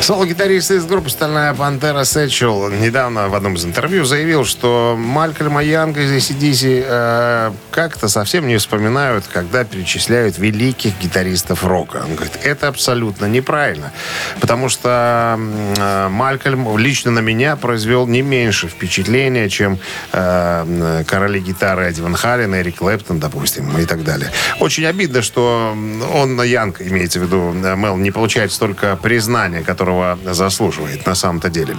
Соло-гитарист 0.09 0.71
из 0.71 0.87
группы 0.87 1.11
«Стальная 1.11 1.53
пантера» 1.53 2.03
Сэтчел 2.03 2.71
недавно 2.71 3.29
в 3.29 3.35
одном 3.35 3.57
из 3.57 3.67
интервью 3.67 4.07
заявил, 4.07 4.47
что 4.47 4.97
Малькольма 4.99 5.63
Янга 5.63 6.01
из 6.01 6.11
ACDC 6.11 6.85
э, 6.87 7.53
как-то 7.71 8.09
совсем 8.09 8.47
не 8.47 8.57
вспоминают, 8.57 9.27
когда 9.31 9.65
перечисляют 9.65 10.39
великих 10.39 10.99
гитаристов 10.99 11.63
рока. 11.63 12.05
Он 12.07 12.15
говорит, 12.15 12.39
это 12.43 12.69
абсолютно 12.69 13.27
неправильно, 13.27 13.93
потому 14.41 14.71
что 14.71 15.39
э, 15.39 16.09
Малькольм 16.09 16.79
лично 16.79 17.11
на 17.11 17.21
меня 17.21 17.57
произвел 17.57 18.07
не 18.07 18.23
меньше 18.23 18.69
впечатления, 18.69 19.51
чем 19.51 19.79
э, 20.13 21.05
короли 21.07 21.39
гитары 21.41 21.85
Эдди 21.85 22.01
Ван 22.01 22.15
Хален, 22.15 22.55
Эрик 22.55 22.77
Клэптон, 22.77 23.21
допустим, 23.21 23.77
и 23.77 23.85
так 23.85 24.05
далее. 24.05 24.33
Очень 24.59 24.87
обидно, 24.87 25.21
что 25.21 25.77
он, 26.15 26.41
Янг, 26.41 26.81
имеется 26.81 27.21
в 27.21 27.25
виду 27.25 27.55
э, 27.63 27.77
Мел, 27.77 27.99
не 27.99 28.11
получает 28.11 28.53
столько 28.53 28.97
признания, 28.97 29.61
которого 29.61 29.98
заслуживает 30.25 31.07
на 31.07 31.15
самом-то 31.15 31.49
деле. 31.49 31.77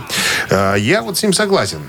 Э, 0.49 0.75
Я 0.77 1.01
вот 1.01 1.17
с 1.17 1.23
ним 1.23 1.33
согласен 1.33 1.79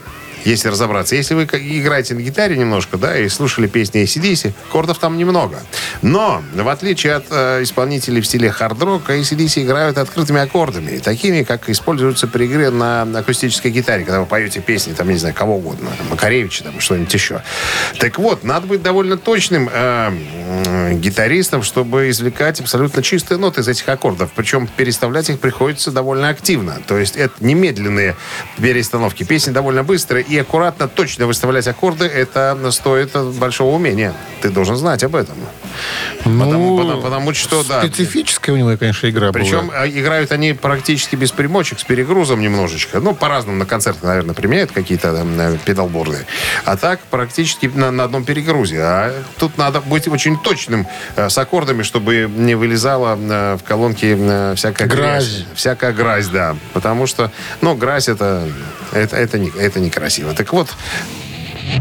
если 0.44 0.68
разобраться. 0.68 1.16
Если 1.16 1.34
вы 1.34 1.44
играете 1.44 2.14
на 2.14 2.20
гитаре 2.20 2.56
немножко, 2.56 2.96
да, 2.96 3.18
и 3.18 3.28
слушали 3.28 3.66
песни 3.66 4.02
ACDC, 4.02 4.52
аккордов 4.68 4.98
там 4.98 5.16
немного. 5.18 5.60
Но, 6.02 6.42
в 6.54 6.68
отличие 6.68 7.14
от 7.14 7.26
э, 7.30 7.62
исполнителей 7.62 8.20
в 8.20 8.26
стиле 8.26 8.50
хард-рока, 8.50 9.16
ACDC 9.18 9.64
играют 9.64 9.98
открытыми 9.98 10.40
аккордами, 10.40 10.98
такими, 10.98 11.42
как 11.42 11.68
используются 11.68 12.26
при 12.26 12.46
игре 12.46 12.70
на 12.70 13.02
акустической 13.02 13.70
гитаре, 13.70 14.04
когда 14.04 14.20
вы 14.20 14.26
поете 14.26 14.60
песни, 14.60 14.92
там, 14.92 15.08
не 15.08 15.16
знаю, 15.16 15.34
кого 15.34 15.56
угодно, 15.56 15.90
Макаревича, 16.10 16.64
там, 16.64 16.80
что-нибудь 16.80 17.12
еще. 17.12 17.42
Так 17.98 18.18
вот, 18.18 18.44
надо 18.44 18.66
быть 18.66 18.82
довольно 18.82 19.16
точным 19.16 19.68
э, 19.72 20.10
м, 20.10 21.00
гитаристом, 21.00 21.62
чтобы 21.62 22.10
извлекать 22.10 22.60
абсолютно 22.60 23.02
чистые 23.02 23.38
ноты 23.38 23.60
из 23.60 23.68
этих 23.68 23.88
аккордов. 23.88 24.30
Причем 24.34 24.66
переставлять 24.66 25.30
их 25.30 25.38
приходится 25.40 25.90
довольно 25.90 26.28
активно. 26.28 26.78
То 26.86 26.98
есть 26.98 27.16
это 27.16 27.34
немедленные 27.40 28.16
перестановки. 28.58 29.24
Песни 29.24 29.50
довольно 29.50 29.82
быстрые. 29.82 30.24
И 30.30 30.38
аккуратно, 30.38 30.86
точно 30.86 31.26
выставлять 31.26 31.66
аккорды, 31.66 32.04
это 32.04 32.56
стоит 32.70 33.10
большого 33.34 33.74
умения. 33.74 34.14
Ты 34.40 34.50
должен 34.50 34.76
знать 34.76 35.02
об 35.02 35.16
этом. 35.16 35.34
Потому, 36.18 36.76
потому- 36.76 37.02
потому 37.02 37.34
что, 37.34 37.62
да. 37.64 37.80
Специфическая 37.82 38.54
у 38.54 38.58
него, 38.58 38.76
конечно, 38.76 39.08
игра 39.08 39.32
Причем 39.32 39.68
была. 39.68 39.88
играют 39.88 40.32
они 40.32 40.52
практически 40.52 41.16
без 41.16 41.30
примочек, 41.32 41.80
с 41.80 41.84
перегрузом 41.84 42.40
немножечко. 42.40 43.00
Ну, 43.00 43.14
по-разному 43.14 43.58
на 43.58 43.66
концертах, 43.66 44.02
наверное, 44.02 44.34
применяют 44.34 44.72
какие-то 44.72 45.14
там, 45.16 45.40
э, 45.40 45.58
педалборды. 45.64 46.26
А 46.64 46.76
так 46.76 47.00
практически 47.10 47.70
на, 47.74 47.90
на 47.90 48.04
одном 48.04 48.24
перегрузе. 48.24 48.80
А 48.82 49.22
тут 49.38 49.58
надо 49.58 49.80
быть 49.80 50.08
очень 50.08 50.38
точным 50.38 50.86
э, 51.16 51.28
с 51.28 51.38
аккордами, 51.38 51.82
чтобы 51.82 52.30
не 52.34 52.54
вылезала 52.54 53.18
э, 53.20 53.56
в 53.60 53.64
колонки 53.64 54.16
э, 54.18 54.54
всякая 54.56 54.86
грязь. 54.88 55.28
Грязь. 55.28 55.44
Всякая 55.54 55.92
грязь, 55.92 56.28
да. 56.28 56.56
Потому 56.72 57.06
что, 57.06 57.30
ну, 57.60 57.74
грязь 57.74 58.08
это, 58.08 58.48
это, 58.92 59.16
это, 59.16 59.38
не, 59.38 59.50
это 59.58 59.80
некрасиво. 59.80 60.34
Так 60.34 60.52
вот, 60.52 60.68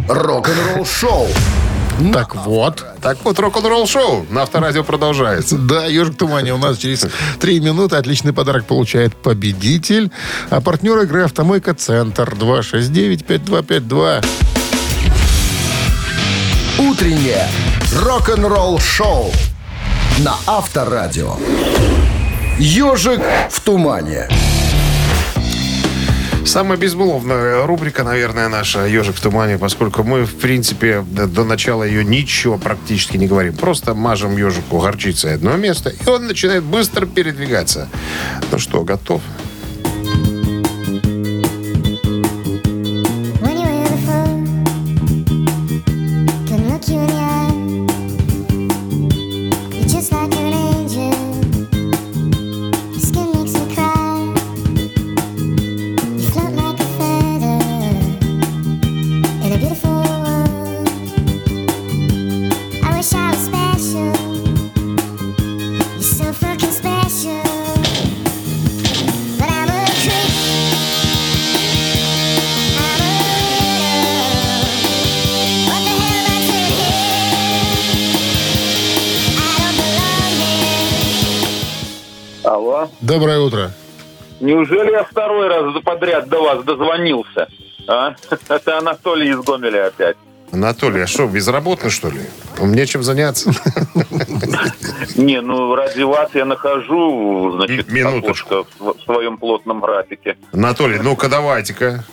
Рок-н-ролл-шоу 0.07 1.27
Так 2.13 2.35
вот. 2.35 2.85
так 3.01 3.17
вот, 3.23 3.39
рок-н-ролл 3.39 3.87
шоу 3.87 4.25
на 4.29 4.43
Авторадио 4.43 4.83
продолжается. 4.83 5.57
Да, 5.57 5.85
«Ежик 5.85 6.13
в 6.13 6.17
тумане» 6.17 6.53
у 6.53 6.57
нас 6.57 6.77
через 6.77 7.05
три 7.39 7.59
минуты. 7.59 7.97
Отличный 7.97 8.31
подарок 8.33 8.65
получает 8.65 9.15
победитель. 9.15 10.09
А 10.49 10.61
партнер 10.61 10.97
игры 10.99 11.23
«Автомойка 11.23 11.73
Центр» 11.73 12.33
269-5252. 12.33 14.25
«Утреннее 16.79 17.47
рок-н-ролл-шоу» 18.01 19.31
на 20.19 20.35
Авторадио. 20.47 21.35
«Ежик 22.57 23.21
в 23.49 23.59
тумане». 23.59 24.29
Самая 26.45 26.77
безмолвная 26.77 27.65
рубрика, 27.65 28.03
наверное, 28.03 28.49
наша 28.49 28.85
«Ежик 28.85 29.15
в 29.15 29.21
тумане», 29.21 29.57
поскольку 29.57 30.03
мы, 30.03 30.25
в 30.25 30.35
принципе, 30.35 31.05
до, 31.11 31.43
начала 31.43 31.83
ее 31.83 32.03
ничего 32.03 32.57
практически 32.57 33.17
не 33.17 33.27
говорим. 33.27 33.55
Просто 33.55 33.93
мажем 33.93 34.35
ежику 34.37 34.79
горчицей 34.79 35.35
одно 35.35 35.55
место, 35.57 35.89
и 35.89 36.09
он 36.09 36.27
начинает 36.27 36.63
быстро 36.63 37.05
передвигаться. 37.05 37.87
Ну 38.51 38.57
что, 38.57 38.83
готов? 38.83 39.21
When 39.21 39.48
Неужели 84.59 84.91
я 84.91 85.05
второй 85.05 85.47
раз 85.47 85.81
подряд 85.83 86.27
до 86.27 86.43
вас 86.43 86.63
дозвонился? 86.65 87.47
А? 87.87 88.13
Это 88.49 88.77
Анатолий 88.77 89.29
из 89.29 89.39
Гомеля 89.39 89.87
опять. 89.87 90.17
Анатолий, 90.51 91.03
а 91.03 91.07
что, 91.07 91.27
безработный, 91.27 91.89
что 91.89 92.09
ли? 92.09 92.19
Мне 92.59 92.85
чем 92.85 93.01
заняться? 93.01 93.51
Не, 95.15 95.39
ну 95.39 95.75
ради 95.75 96.01
вас 96.01 96.31
я 96.33 96.43
нахожу, 96.43 97.53
значит, 97.55 97.87
окошко 97.89 98.65
в 98.79 98.95
своем 99.05 99.37
плотном 99.37 99.79
графике. 99.79 100.37
Анатолий, 100.51 100.99
ну-ка 100.99 101.29
давайте-ка. 101.29 102.03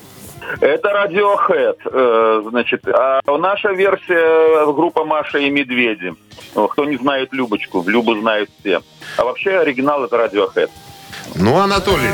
Это 0.61 0.89
Radiohead, 0.89 1.79
э, 1.85 2.43
значит, 2.49 2.87
а 2.87 3.21
наша 3.27 3.73
версия 3.73 4.73
группа 4.73 5.05
Маша 5.05 5.39
и 5.39 5.51
Медведи. 5.51 6.15
Кто 6.55 6.85
не 6.85 6.97
знает 6.97 7.33
Любочку, 7.33 7.83
Любу 7.85 8.15
знают 8.21 8.51
все. 8.61 8.83
А 9.17 9.25
вообще 9.25 9.59
оригинал 9.59 10.05
это 10.05 10.15
Radiohead. 10.17 10.71
Ну, 11.35 11.59
Анатолий, 11.59 12.11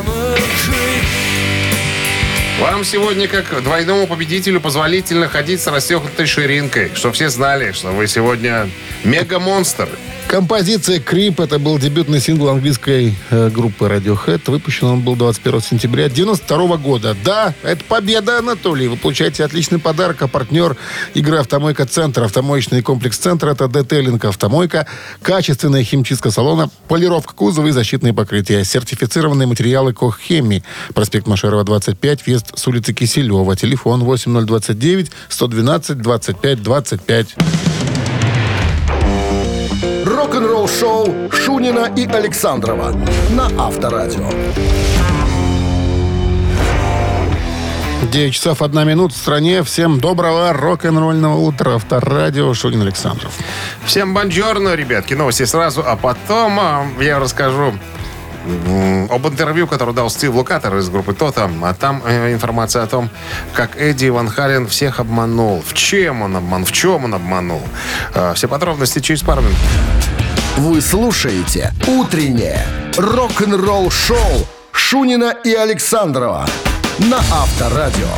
вам 2.60 2.84
сегодня, 2.84 3.28
как 3.28 3.62
двойному 3.62 4.06
победителю, 4.06 4.60
позволительно 4.60 5.28
ходить 5.28 5.60
с 5.60 5.66
расстегнутой 5.66 6.26
ширинкой, 6.26 6.92
что 6.94 7.10
все 7.12 7.28
знали, 7.28 7.72
что 7.72 7.88
вы 7.88 8.06
сегодня 8.06 8.68
мега-монстр. 9.04 9.88
Композиция 10.32 10.98
«Крип»— 10.98 11.40
это 11.42 11.58
был 11.58 11.78
дебютный 11.78 12.18
сингл 12.18 12.48
английской 12.48 13.14
э, 13.28 13.50
группы 13.50 13.84
Radiohead. 13.84 14.40
Выпущен 14.50 14.86
он 14.86 15.02
был 15.02 15.14
21 15.14 15.60
сентября 15.60 16.08
92 16.08 16.78
года. 16.78 17.14
Да, 17.22 17.52
это 17.62 17.84
победа, 17.84 18.38
Анатолий. 18.38 18.88
Вы 18.88 18.96
получаете 18.96 19.44
отличный 19.44 19.78
подарок, 19.78 20.22
а 20.22 20.28
партнер 20.28 20.74
игры 21.12 21.36
«Автомойка 21.36 21.84
Центр». 21.84 22.22
Автомоечный 22.22 22.80
комплекс 22.80 23.18
«Центр»— 23.18 23.48
это 23.48 23.68
детейлинг 23.68 24.24
«Автомойка», 24.24 24.86
качественная 25.20 25.84
химчистка 25.84 26.30
салона, 26.30 26.70
полировка 26.88 27.34
кузова 27.34 27.66
и 27.66 27.70
защитные 27.70 28.14
покрытия, 28.14 28.64
сертифицированные 28.64 29.46
материалы 29.46 29.92
«Коххеми». 29.92 30.64
Проспект 30.94 31.26
Машерова, 31.26 31.62
25, 31.62 32.24
въезд 32.24 32.58
с 32.58 32.66
улицы 32.66 32.94
Киселева. 32.94 33.54
Телефон 33.54 34.02
8029 34.04 35.10
112 35.28 35.98
25 35.98 36.62
25. 36.62 37.36
Рок-н-ролл 40.32 40.66
шоу 40.66 41.30
Шунина 41.30 41.92
и 41.94 42.06
Александрова 42.06 42.92
на 43.32 43.50
Авторадио. 43.62 44.30
9 48.10 48.32
часов 48.32 48.62
1 48.62 48.88
минут 48.88 49.12
в 49.12 49.16
стране. 49.18 49.62
Всем 49.62 50.00
доброго 50.00 50.54
рок-н-ролльного 50.54 51.36
утра. 51.36 51.74
Авторадио 51.74 52.54
Шунин 52.54 52.80
Александров. 52.80 53.34
Всем 53.84 54.14
бонжорно, 54.14 54.74
ребятки. 54.74 55.12
Новости 55.12 55.44
сразу, 55.44 55.84
а 55.86 55.96
потом 55.96 56.58
а, 56.58 56.86
я 56.98 57.18
расскажу 57.18 57.74
об 59.10 59.26
интервью, 59.26 59.66
которое 59.66 59.92
дал 59.92 60.10
Стив 60.10 60.34
Лукатер 60.34 60.76
из 60.76 60.88
группы 60.88 61.14
Тотам. 61.14 61.64
А 61.64 61.74
там 61.74 62.02
э, 62.04 62.32
информация 62.32 62.82
о 62.82 62.86
том, 62.86 63.10
как 63.54 63.76
Эдди 63.76 64.08
Ван 64.08 64.28
Хален 64.28 64.66
всех 64.66 65.00
обманул. 65.00 65.62
В 65.66 65.74
чем 65.74 66.22
он 66.22 66.36
обманул, 66.36 66.66
в 66.66 66.72
чем 66.72 67.04
он 67.04 67.14
обманул. 67.14 67.62
Э, 68.14 68.32
все 68.34 68.48
подробности 68.48 69.00
через 69.00 69.22
пару 69.22 69.42
минут. 69.42 69.56
Вы 70.56 70.80
слушаете 70.80 71.72
«Утреннее 71.86 72.66
рок-н-ролл-шоу» 72.96 74.46
Шунина 74.72 75.34
и 75.44 75.54
Александрова 75.54 76.46
на 76.98 77.18
Авторадио. 77.18 78.08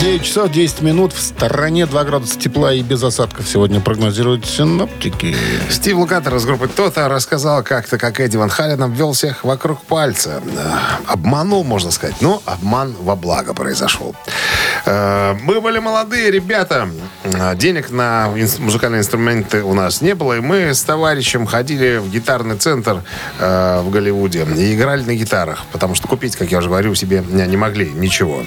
9 0.00 0.22
часов 0.22 0.50
10 0.50 0.82
минут. 0.82 1.12
В 1.12 1.20
стороне 1.20 1.86
2 1.86 2.04
градуса 2.04 2.38
тепла 2.38 2.72
и 2.72 2.82
без 2.82 3.02
осадков 3.02 3.48
сегодня 3.48 3.80
прогнозируют 3.80 4.46
синоптики. 4.46 5.36
Стив 5.70 5.96
Лукатер 5.96 6.34
из 6.36 6.44
группы 6.44 6.68
Тота 6.68 7.08
рассказал 7.08 7.62
как-то, 7.62 7.98
как 7.98 8.20
Эдди 8.20 8.36
Ван 8.36 8.48
Хален 8.48 8.82
обвел 8.82 9.12
всех 9.12 9.44
вокруг 9.44 9.82
пальца. 9.82 10.42
Э, 10.56 10.78
Обманул, 11.06 11.64
можно 11.64 11.90
сказать. 11.90 12.16
Но 12.20 12.42
обман 12.46 12.94
во 13.00 13.16
благо 13.16 13.54
произошел. 13.54 14.14
Э, 14.86 15.34
Мы 15.42 15.60
были 15.60 15.78
молодые 15.78 16.30
ребята. 16.30 16.88
Э, 17.24 17.54
Денег 17.56 17.90
на 17.90 18.28
музыкальные 18.58 19.00
инструменты 19.00 19.62
у 19.62 19.74
нас 19.74 20.00
не 20.00 20.14
было. 20.14 20.36
И 20.36 20.40
мы 20.40 20.74
с 20.74 20.82
товарищем 20.82 21.46
ходили 21.46 21.98
в 21.98 22.10
гитарный 22.10 22.56
центр 22.56 23.02
э, 23.38 23.80
в 23.82 23.90
Голливуде 23.90 24.46
и 24.56 24.74
играли 24.74 25.02
на 25.02 25.14
гитарах. 25.14 25.64
Потому 25.72 25.94
что 25.94 26.08
купить, 26.08 26.36
как 26.36 26.50
я 26.50 26.58
уже 26.58 26.68
говорил, 26.68 26.94
себе 26.94 27.22
не 27.28 27.56
могли 27.56 27.90
ничего. 27.90 28.42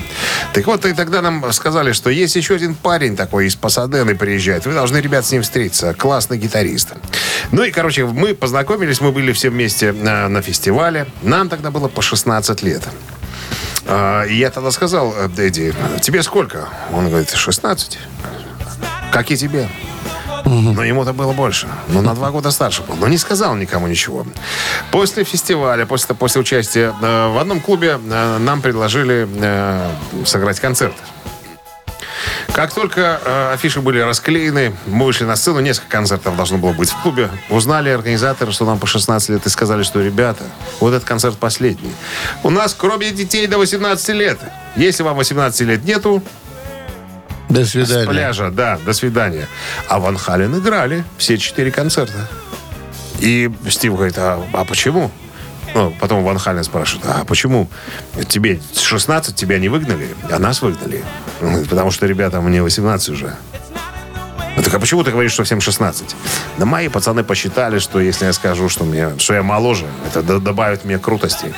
Так 0.53 0.65
вот, 0.67 0.85
и 0.85 0.93
тогда 0.93 1.21
нам 1.21 1.51
сказали, 1.53 1.91
что 1.91 2.09
есть 2.09 2.35
еще 2.35 2.55
один 2.55 2.75
парень 2.75 3.15
такой 3.15 3.47
из 3.47 3.55
Пасадены 3.55 4.15
приезжает. 4.15 4.65
Вы 4.65 4.73
должны, 4.73 4.97
ребят, 4.97 5.25
с 5.25 5.31
ним 5.31 5.41
встретиться. 5.41 5.93
Классный 5.93 6.37
гитарист. 6.37 6.93
Ну 7.51 7.63
и, 7.63 7.71
короче, 7.71 8.05
мы 8.05 8.33
познакомились, 8.33 9.01
мы 9.01 9.11
были 9.11 9.31
все 9.31 9.49
вместе 9.49 9.91
на, 9.91 10.27
на 10.29 10.41
фестивале. 10.41 11.07
Нам 11.21 11.49
тогда 11.49 11.71
было 11.71 11.87
по 11.87 12.01
16 12.01 12.63
лет. 12.63 12.83
А, 13.93 14.23
И 14.23 14.35
я 14.35 14.49
тогда 14.49 14.71
сказал 14.71 15.13
э, 15.13 15.27
Эдди, 15.37 15.75
тебе 16.01 16.23
сколько? 16.23 16.69
Он 16.93 17.09
говорит, 17.09 17.29
16. 17.29 17.99
Как 19.11 19.31
и 19.31 19.35
тебе. 19.35 19.67
Но 20.45 20.83
ему-то 20.83 21.11
было 21.11 21.33
больше. 21.33 21.67
Ну, 21.89 22.01
на 22.01 22.15
два 22.15 22.31
года 22.31 22.51
старше 22.51 22.83
был. 22.83 22.95
Но 22.95 23.07
не 23.09 23.17
сказал 23.17 23.55
никому 23.55 23.87
ничего. 23.87 24.25
После 24.91 25.25
фестиваля, 25.25 25.85
после, 25.85 26.15
после 26.15 26.39
участия 26.39 26.93
э, 27.01 27.27
в 27.33 27.37
одном 27.37 27.59
клубе 27.59 27.99
э, 28.01 28.37
нам 28.37 28.61
предложили 28.61 29.27
сыграть 30.25 30.59
концерт. 30.61 30.95
Как 32.53 32.73
только 32.73 33.19
э, 33.23 33.53
афиши 33.53 33.81
были 33.81 33.99
расклеены, 33.99 34.73
мы 34.85 35.05
вышли 35.05 35.23
на 35.25 35.35
сцену, 35.35 35.59
несколько 35.59 35.89
концертов 35.89 36.35
должно 36.35 36.57
было 36.57 36.73
быть 36.73 36.89
в 36.89 37.01
клубе. 37.01 37.29
Узнали 37.49 37.89
организаторы, 37.89 38.51
что 38.51 38.65
нам 38.65 38.79
по 38.79 38.87
16 38.87 39.29
лет, 39.29 39.45
и 39.45 39.49
сказали, 39.49 39.83
что, 39.83 40.01
ребята, 40.01 40.43
вот 40.79 40.93
этот 40.93 41.07
концерт 41.07 41.37
последний. 41.37 41.93
У 42.43 42.49
нас, 42.49 42.75
кроме 42.77 43.11
детей 43.11 43.47
до 43.47 43.57
18 43.57 44.09
лет, 44.09 44.39
если 44.75 45.03
вам 45.03 45.17
18 45.17 45.61
лет 45.61 45.83
нету, 45.85 46.21
До 47.49 47.65
с 47.65 47.69
свидания. 47.69 48.07
пляжа, 48.07 48.49
да, 48.51 48.79
до 48.85 48.93
свидания. 48.93 49.47
А 49.87 49.99
Ван 49.99 50.17
Хален 50.17 50.57
играли 50.57 51.03
все 51.17 51.37
четыре 51.37 51.71
концерта. 51.71 52.27
И 53.19 53.51
Стив 53.69 53.93
говорит, 53.95 54.17
а, 54.17 54.43
а 54.53 54.65
почему? 54.65 55.11
Ну, 55.73 55.93
потом 55.99 56.23
Ван 56.23 56.37
Хален 56.37 56.63
спрашивает, 56.63 57.05
а 57.07 57.23
почему 57.25 57.69
тебе 58.27 58.59
16, 58.75 59.35
тебя 59.35 59.57
не 59.57 59.69
выгнали, 59.69 60.09
а 60.29 60.37
нас 60.39 60.61
выгнали? 60.61 61.03
Потому 61.69 61.91
что, 61.91 62.05
ребята, 62.07 62.41
мне 62.41 62.61
18 62.61 63.09
уже. 63.09 63.35
Так 64.57 64.73
а 64.73 64.79
почему 64.79 65.03
ты 65.03 65.11
говоришь, 65.11 65.31
что 65.31 65.43
всем 65.43 65.61
16? 65.61 66.15
Да 66.57 66.65
мои 66.65 66.89
пацаны 66.89 67.23
посчитали, 67.23 67.79
что 67.79 67.99
если 68.01 68.25
я 68.25 68.33
скажу, 68.33 68.67
что, 68.69 68.83
мне, 68.83 69.17
что 69.17 69.33
я 69.33 69.43
моложе, 69.43 69.85
это 70.07 70.39
добавит 70.39 70.83
мне 70.83 70.99
крутости. 70.99 71.53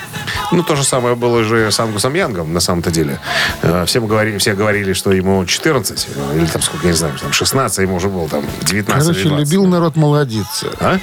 Ну, 0.52 0.64
то 0.64 0.76
же 0.76 0.84
самое 0.84 1.16
было 1.16 1.44
же 1.44 1.72
с 1.72 1.80
Ангусом 1.80 2.14
Янгом, 2.14 2.54
на 2.54 2.60
самом-то 2.60 2.92
деле. 2.92 3.20
Э, 3.64 3.86
Всем 3.88 4.06
говорили, 4.06 4.38
все 4.38 4.54
говорили, 4.54 4.94
что 4.94 5.12
ему 5.12 5.44
14, 5.44 6.08
э, 6.16 6.38
или 6.38 6.46
там 6.46 6.62
сколько, 6.62 6.86
не 6.86 6.94
знаю, 6.94 7.16
там 7.20 7.34
16, 7.34 7.80
а 7.80 7.82
ему 7.82 7.96
уже 7.96 8.10
было 8.10 8.30
там 8.30 8.46
19 8.62 9.02
Короче, 9.02 9.20
или 9.22 9.30
20. 9.30 9.48
любил 9.48 9.66
народ 9.66 9.96
молодиться. 9.96 10.68
А? 10.80 11.00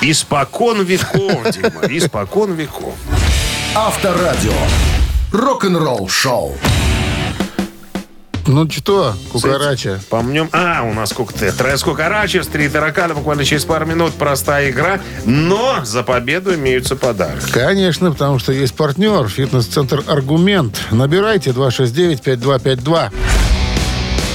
Испокон 0.00 0.82
веков, 0.82 1.50
Дима, 1.50 1.82
испокон 1.88 2.52
веков. 2.52 2.94
Авторадио. 3.74 4.52
Рок-н-ролл 5.32 6.08
шоу. 6.08 6.56
Ну 8.46 8.70
что, 8.70 9.14
кукарача? 9.32 10.00
Помнем. 10.08 10.48
А, 10.52 10.82
у 10.82 10.94
нас 10.94 11.12
коктейль. 11.12 11.52
Трес 11.52 11.82
Кукарачев, 11.82 12.46
три 12.46 12.68
таракана. 12.68 13.14
Буквально 13.14 13.44
через 13.44 13.64
пару 13.64 13.84
минут. 13.86 14.14
Простая 14.14 14.70
игра. 14.70 15.00
Но 15.26 15.84
за 15.84 16.02
победу 16.02 16.54
имеются 16.54 16.96
подарки. 16.96 17.50
Конечно, 17.50 18.12
потому 18.12 18.38
что 18.38 18.52
есть 18.52 18.74
партнер. 18.74 19.28
Фитнес-центр 19.28 20.04
«Аргумент». 20.06 20.80
Набирайте 20.92 21.50
269-5252. 21.50 23.10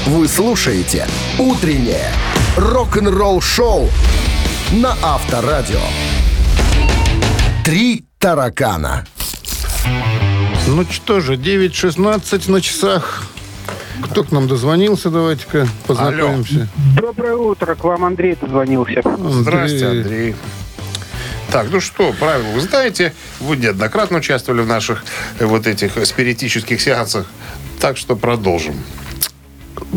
Вы 0.08 0.28
слушаете 0.28 1.08
«Утреннее 1.40 2.12
рок-н-ролл 2.58 3.42
шоу» 3.42 3.90
на 4.72 4.96
Авторадио. 5.02 5.80
Три 7.64 8.06
таракана. 8.20 9.06
Ну 10.68 10.86
что 10.90 11.20
же, 11.20 11.36
9.16 11.36 12.52
на 12.52 12.62
часах. 12.62 13.24
Кто 14.02 14.24
к 14.24 14.32
нам 14.32 14.48
дозвонился? 14.48 15.10
Давайте-ка 15.10 15.68
познакомимся. 15.86 16.68
Доброе 16.96 17.36
утро, 17.36 17.76
к 17.76 17.84
вам 17.84 18.06
Андрей 18.06 18.36
дозвонился. 18.40 19.02
Здрасте, 19.30 19.88
Андрей. 19.88 20.36
Так, 21.52 21.68
ну 21.70 21.80
что, 21.80 22.12
правила 22.14 22.48
вы 22.54 22.62
знаете. 22.62 23.14
Вы 23.40 23.58
неоднократно 23.58 24.18
участвовали 24.18 24.62
в 24.62 24.68
наших 24.68 25.04
э, 25.38 25.46
вот 25.46 25.68
этих 25.68 26.04
спиритических 26.04 26.82
сеансах. 26.82 27.28
Так 27.80 27.98
что 27.98 28.16
продолжим. 28.16 28.76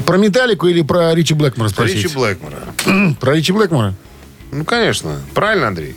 Про 0.04 0.18
Металлику 0.18 0.66
или 0.66 0.82
про 0.82 1.14
Ричи 1.14 1.32
Блэкмора 1.32 1.70
спросить? 1.70 2.04
Ричи 2.04 2.14
Блэкмора. 2.14 3.14
Про 3.20 3.34
Ричи 3.34 3.52
Блэкмора? 3.52 3.94
Ну, 4.50 4.64
конечно. 4.64 5.20
Правильно, 5.34 5.68
Андрей? 5.68 5.94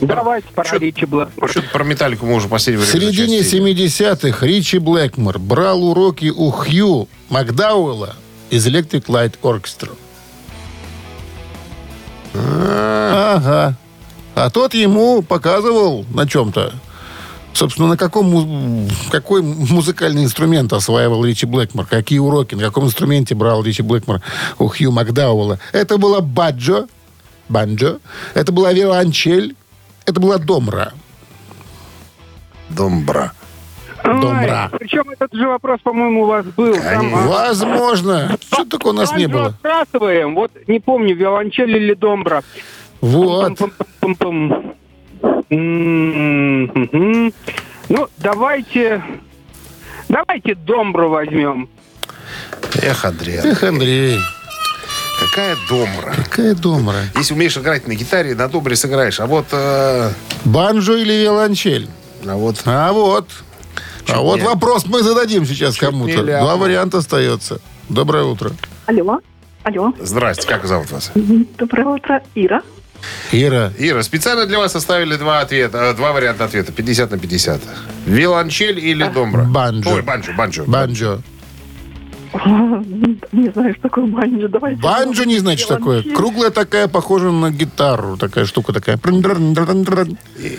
Давайте 0.00 0.48
про 0.54 0.78
Ричи 0.78 1.06
Блэкмора. 1.06 1.48
Что-то 1.50 1.68
про 1.70 1.84
металлику 1.84 2.26
мы 2.26 2.34
уже 2.34 2.48
в 2.48 2.50
последнее 2.50 2.86
В 2.86 2.90
середине 2.90 3.38
зачастили. 3.38 3.74
70-х 3.74 4.46
Ричи 4.46 4.78
Блэкмор 4.78 5.38
брал 5.38 5.84
уроки 5.84 6.32
у 6.34 6.50
Хью 6.50 7.08
Макдауэлла 7.30 8.14
из 8.50 8.66
Electric 8.66 9.06
Light 9.06 9.34
Orchestra. 9.42 9.90
Ага. 12.34 13.76
А 14.34 14.50
тот 14.50 14.74
ему 14.74 15.22
показывал 15.22 16.04
на 16.12 16.28
чем-то 16.28 16.74
Собственно, 17.56 17.88
на 17.88 17.96
каком, 17.96 18.86
какой 19.10 19.40
музыкальный 19.40 20.24
инструмент 20.24 20.74
осваивал 20.74 21.24
Ричи 21.24 21.46
Блэкмор? 21.46 21.86
Какие 21.86 22.18
уроки? 22.18 22.54
На 22.54 22.60
каком 22.60 22.84
инструменте 22.84 23.34
брал 23.34 23.62
Ричи 23.62 23.80
Блэкмор 23.80 24.20
у 24.58 24.68
Хью 24.68 24.92
Макдауэлла? 24.92 25.58
Это 25.72 25.96
была 25.96 26.20
баджо, 26.20 26.86
банджо, 27.48 27.98
это 28.34 28.52
была 28.52 28.72
виолончель, 28.72 29.54
это 30.04 30.20
была 30.20 30.38
домра. 30.38 30.92
Домбра. 32.68 33.32
Домбра. 34.04 34.70
Причем 34.78 35.10
этот 35.10 35.32
же 35.32 35.48
вопрос, 35.48 35.80
по-моему, 35.82 36.22
у 36.22 36.26
вас 36.26 36.44
был. 36.46 36.74
Там, 36.74 37.14
а, 37.14 37.26
Возможно. 37.26 38.36
Что 38.40 38.64
такое 38.64 38.92
у 38.92 38.96
нас 38.96 39.12
не 39.12 39.26
было? 39.26 39.46
отбрасываем. 39.46 40.34
Вот 40.34 40.52
не 40.66 40.78
помню, 40.80 41.14
виолончель 41.16 41.76
или 41.76 41.94
домбра. 41.94 42.42
Вот. 43.00 43.58
Ну, 47.88 48.08
давайте... 48.18 49.02
Давайте 50.08 50.54
домбру 50.54 51.08
возьмем. 51.08 51.68
Эх, 52.80 53.04
Андрей, 53.04 53.38
Эх, 53.42 53.62
Андрей, 53.64 54.18
какая 55.18 55.56
домбра. 55.68 56.14
какая 56.24 56.54
домра. 56.54 57.00
Если 57.16 57.34
умеешь 57.34 57.56
играть 57.56 57.86
на 57.88 57.94
гитаре, 57.94 58.34
на 58.34 58.48
домбре 58.48 58.76
сыграешь. 58.76 59.20
А 59.20 59.26
вот... 59.26 59.46
э, 59.52 60.10
Банджо 60.44 60.94
или 60.96 61.12
виолончель? 61.12 61.88
а 62.26 62.34
вот... 62.34 62.56
А 62.66 62.92
вот. 62.92 63.28
а 64.08 64.20
вот 64.20 64.36
не- 64.40 64.44
вопрос 64.44 64.86
мы 64.86 65.02
зададим 65.02 65.46
сейчас 65.46 65.76
кому-то. 65.76 66.22
Два 66.22 66.56
варианта 66.56 66.98
остается. 66.98 67.60
Доброе 67.88 68.24
утро. 68.24 68.52
Алло. 68.86 69.20
Алло. 69.62 69.92
Здрасте, 70.00 70.46
как 70.46 70.66
зовут 70.66 70.90
вас? 70.90 71.10
Доброе 71.14 71.86
утро, 71.86 72.22
Ира. 72.34 72.62
Ира. 73.32 73.72
Ира, 73.78 74.02
специально 74.02 74.46
для 74.46 74.58
вас 74.58 74.72
составили 74.72 75.16
два 75.16 75.40
ответа, 75.40 75.78
э, 75.78 75.94
два 75.94 76.12
варианта 76.12 76.44
ответа, 76.44 76.72
50 76.72 77.10
на 77.10 77.18
50. 77.18 77.60
Виолончель 78.06 78.78
или 78.78 79.04
домбра? 79.08 79.42
Банджо. 79.44 79.90
Ой, 79.90 80.02
банджо, 80.02 80.32
банджо. 80.32 80.64
Банджо. 80.66 81.20
Не 83.32 83.50
знаю, 83.50 83.72
что 83.74 83.82
такое 83.82 84.06
банджо. 84.06 84.48
Давайте. 84.48 84.80
Банджо 84.80 85.24
не 85.24 85.38
знаю, 85.38 85.58
что 85.58 85.76
такое. 85.76 86.02
Круглая 86.02 86.50
такая, 86.50 86.88
похожа 86.88 87.30
на 87.30 87.50
гитару. 87.50 88.16
Такая 88.16 88.44
штука 88.46 88.72
такая. 88.72 88.96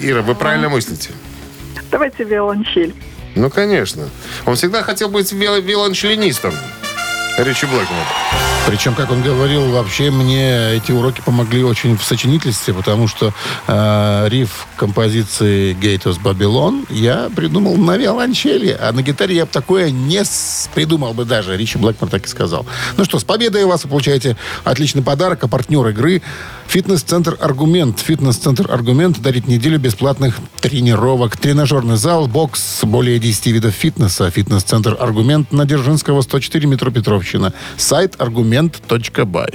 Ира, 0.01 0.21
вы 0.21 0.35
правильно 0.35 0.69
мыслите. 0.69 1.11
Давайте 1.91 2.23
виолончель. 2.23 2.93
Ну, 3.35 3.49
конечно. 3.49 4.09
Он 4.45 4.55
всегда 4.55 4.81
хотел 4.81 5.09
быть 5.09 5.31
виол- 5.31 5.61
виолончелинистом. 5.61 6.53
Ричи 7.37 7.67
Блэкмор. 7.67 8.03
Причем, 8.65 8.95
как 8.95 9.11
он 9.11 9.21
говорил, 9.21 9.71
вообще 9.71 10.09
мне 10.09 10.73
эти 10.73 10.91
уроки 10.91 11.21
помогли 11.21 11.63
очень 11.63 11.95
в 11.95 12.03
сочинительстве, 12.03 12.73
потому 12.73 13.07
что 13.07 13.31
э, 13.67 14.27
риф 14.27 14.67
композиции 14.75 15.73
«Гейтос 15.73 16.17
Babylon 16.17 16.85
я 16.89 17.29
придумал 17.33 17.77
на 17.77 17.95
виолончели, 17.95 18.75
а 18.77 18.91
на 18.91 19.03
гитаре 19.03 19.35
я 19.35 19.45
бы 19.45 19.51
такое 19.51 19.91
не 19.91 20.23
придумал 20.73 21.13
бы 21.13 21.25
даже. 21.25 21.55
Ричи 21.55 21.77
Блэкмор 21.77 22.09
так 22.09 22.25
и 22.25 22.27
сказал. 22.27 22.65
Ну 22.97 23.05
что, 23.05 23.19
с 23.19 23.23
победой 23.23 23.65
вас 23.65 23.83
вы 23.83 23.91
получаете 23.91 24.35
отличный 24.63 25.03
подарок, 25.03 25.43
а 25.43 25.47
партнер 25.47 25.87
игры 25.87 26.23
«Фитнес-центр 26.67 27.37
Аргумент». 27.39 27.99
«Фитнес-центр 27.99 28.71
Аргумент» 28.71 29.21
дарит 29.21 29.47
неделю 29.47 29.79
бесплатных 29.79 30.39
тренировок. 30.61 31.37
Тренажерный 31.37 31.97
зал, 31.97 32.27
бокс, 32.27 32.79
более 32.83 33.19
10 33.19 33.47
видов 33.47 33.73
фитнеса. 33.73 34.29
«Фитнес-центр 34.29 34.97
Аргумент» 34.99 35.51
на 35.51 35.65
Дзержинского, 35.65 36.21
104, 36.21 36.67
метро 36.67 36.91
Петровщина. 36.91 37.53
Сайт 37.77 38.15
аргумент.бай. 38.19 39.49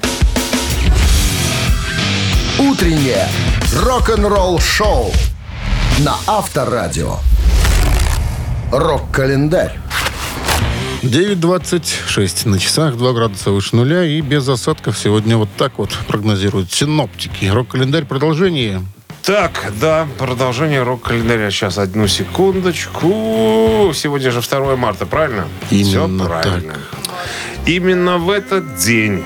Утреннее 2.59 3.29
рок-н-ролл-шоу 3.77 5.13
на 5.99 6.17
Авторадио. 6.27 7.17
Рок-календарь. 8.71 9.82
9.26 11.03 12.49
на 12.49 12.59
часах, 12.61 12.97
2 12.97 13.13
градуса 13.13 13.51
выше 13.51 13.75
нуля 13.75 14.05
и 14.05 14.21
без 14.21 14.49
осадков 14.49 14.97
сегодня 14.97 15.37
вот 15.37 15.49
так 15.57 15.73
вот 15.79 15.91
прогнозируют 16.07 16.73
синоптики. 16.73 17.47
Рок-календарь 17.47 18.05
продолжение. 18.05 18.83
Так, 19.23 19.73
да, 19.81 20.07
продолжение 20.17 20.83
рок-календаря. 20.83 21.51
Сейчас, 21.51 21.79
одну 21.79 22.07
секундочку. 22.07 23.93
Сегодня 23.95 24.31
же 24.31 24.41
2 24.41 24.77
марта, 24.77 25.05
правильно? 25.07 25.49
Именно 25.71 25.89
Всё 25.89 26.27
правильно. 26.27 26.75
Именно 27.67 28.19
в 28.19 28.31
этот 28.31 28.77
день 28.77 29.25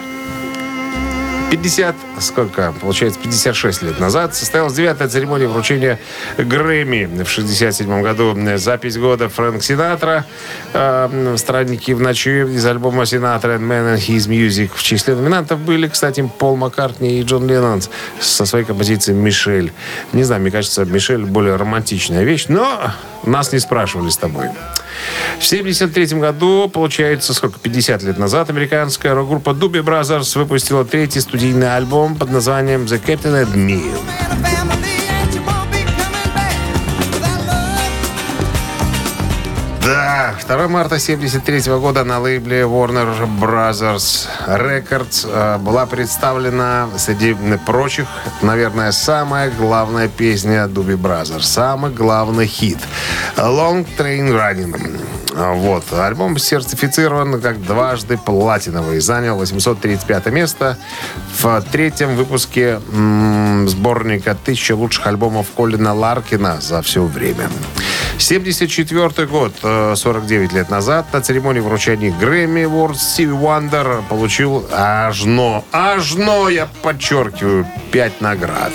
50, 1.51 1.95
сколько? 2.19 2.75
Получается, 2.81 3.21
56 3.21 3.83
лет 3.83 4.01
назад 4.01 4.35
состоялась 4.35 4.73
девятая 4.73 5.09
церемония 5.09 5.47
вручения 5.47 6.01
Грэмми. 6.37 7.23
В 7.23 7.29
67 7.29 8.03
году 8.03 8.37
запись 8.57 8.97
года 8.99 9.29
Фрэнк 9.29 9.63
Синатра 9.63 10.25
э, 10.73 11.35
«Странники 11.37 11.93
в 11.93 12.01
ночи» 12.01 12.43
из 12.43 12.67
альбома 12.67 13.07
Синатра 13.07 13.53
and 13.55 13.61
Man 13.61 13.95
and 13.95 13.99
His 13.99 14.29
Music. 14.29 14.71
В 14.75 14.83
числе 14.83 15.15
номинантов 15.15 15.61
были, 15.61 15.87
кстати, 15.87 16.29
Пол 16.39 16.57
Маккартни 16.57 17.21
и 17.21 17.23
Джон 17.23 17.47
Леннон 17.47 17.81
со 18.21 18.45
своей 18.45 18.65
композицией 18.65 19.17
«Мишель». 19.17 19.73
Не 20.13 20.25
знаю, 20.25 20.43
мне 20.43 20.51
кажется, 20.51 20.85
«Мишель» 20.85 21.25
более 21.25 21.55
романтичная 21.55 22.25
вещь, 22.25 22.47
но 22.49 22.91
нас 23.25 23.53
не 23.53 23.61
спрашивали 23.61 24.11
с 24.11 24.17
тобой. 24.17 24.49
В 25.39 25.47
1973 25.47 26.19
году, 26.19 26.71
получается, 26.73 27.35
сколько, 27.35 27.59
50 27.59 28.03
лет 28.03 28.19
назад, 28.19 28.51
американская 28.51 29.15
рок-группа 29.15 29.51
Doobie 29.51 29.83
Brothers 29.83 30.39
выпустила 30.39 30.85
третий 30.85 31.21
студийный 31.21 31.77
альбом 31.77 32.17
под 32.17 32.31
названием 32.31 32.85
«The 32.85 33.01
Captain 33.05 33.45
and 33.45 33.55
Me». 33.55 34.56
Да, 40.27 40.57
2 40.57 40.69
марта 40.69 40.99
73 40.99 41.79
года 41.79 42.03
на 42.03 42.19
лейбле 42.19 42.63
Warner 42.63 43.29
Brothers 43.41 44.27
Records 44.49 45.25
э, 45.25 45.59
была 45.59 45.87
представлена 45.87 46.89
среди 46.99 47.37
прочих, 47.65 48.09
наверное, 48.43 48.91
самая 48.91 49.53
главная 49.53 50.09
песня 50.09 50.67
Дуби 50.67 50.95
Brothers, 50.95 51.43
самый 51.43 51.93
главный 51.93 52.47
хит 52.47 52.79
Long 53.37 53.87
Train 53.97 54.33
Running. 54.33 55.01
Вот. 55.37 55.85
Альбом 55.93 56.39
сертифицирован 56.39 57.41
как 57.41 57.63
дважды 57.63 58.17
платиновый. 58.17 59.01
Занял 59.01 59.37
835 59.37 60.27
место 60.27 60.79
в 61.41 61.63
третьем 61.71 62.17
выпуске 62.17 62.81
сборника 63.69 64.35
«Тысяча 64.35 64.75
лучших 64.75 65.07
альбомов 65.07 65.49
Колина 65.55 65.93
Ларкина 65.95 66.61
за 66.61 66.81
все 66.83 67.05
время». 67.05 67.49
74 68.19 69.27
год, 69.27 69.53
э, 69.63 69.95
49 69.97 70.53
лет 70.53 70.71
назад, 70.71 71.13
на 71.13 71.21
церемонии 71.21 71.61
вручения 71.61 72.13
Грэмми 72.13 72.63
Awards 72.63 72.97
Стиви 72.97 73.33
Уандер 73.33 74.03
получил 74.09 74.67
аж 74.73 75.25
но, 75.25 75.65
аж 75.73 76.15
но, 76.15 76.49
я 76.49 76.67
подчеркиваю, 76.83 77.67
5 77.93 78.21
наград. 78.21 78.73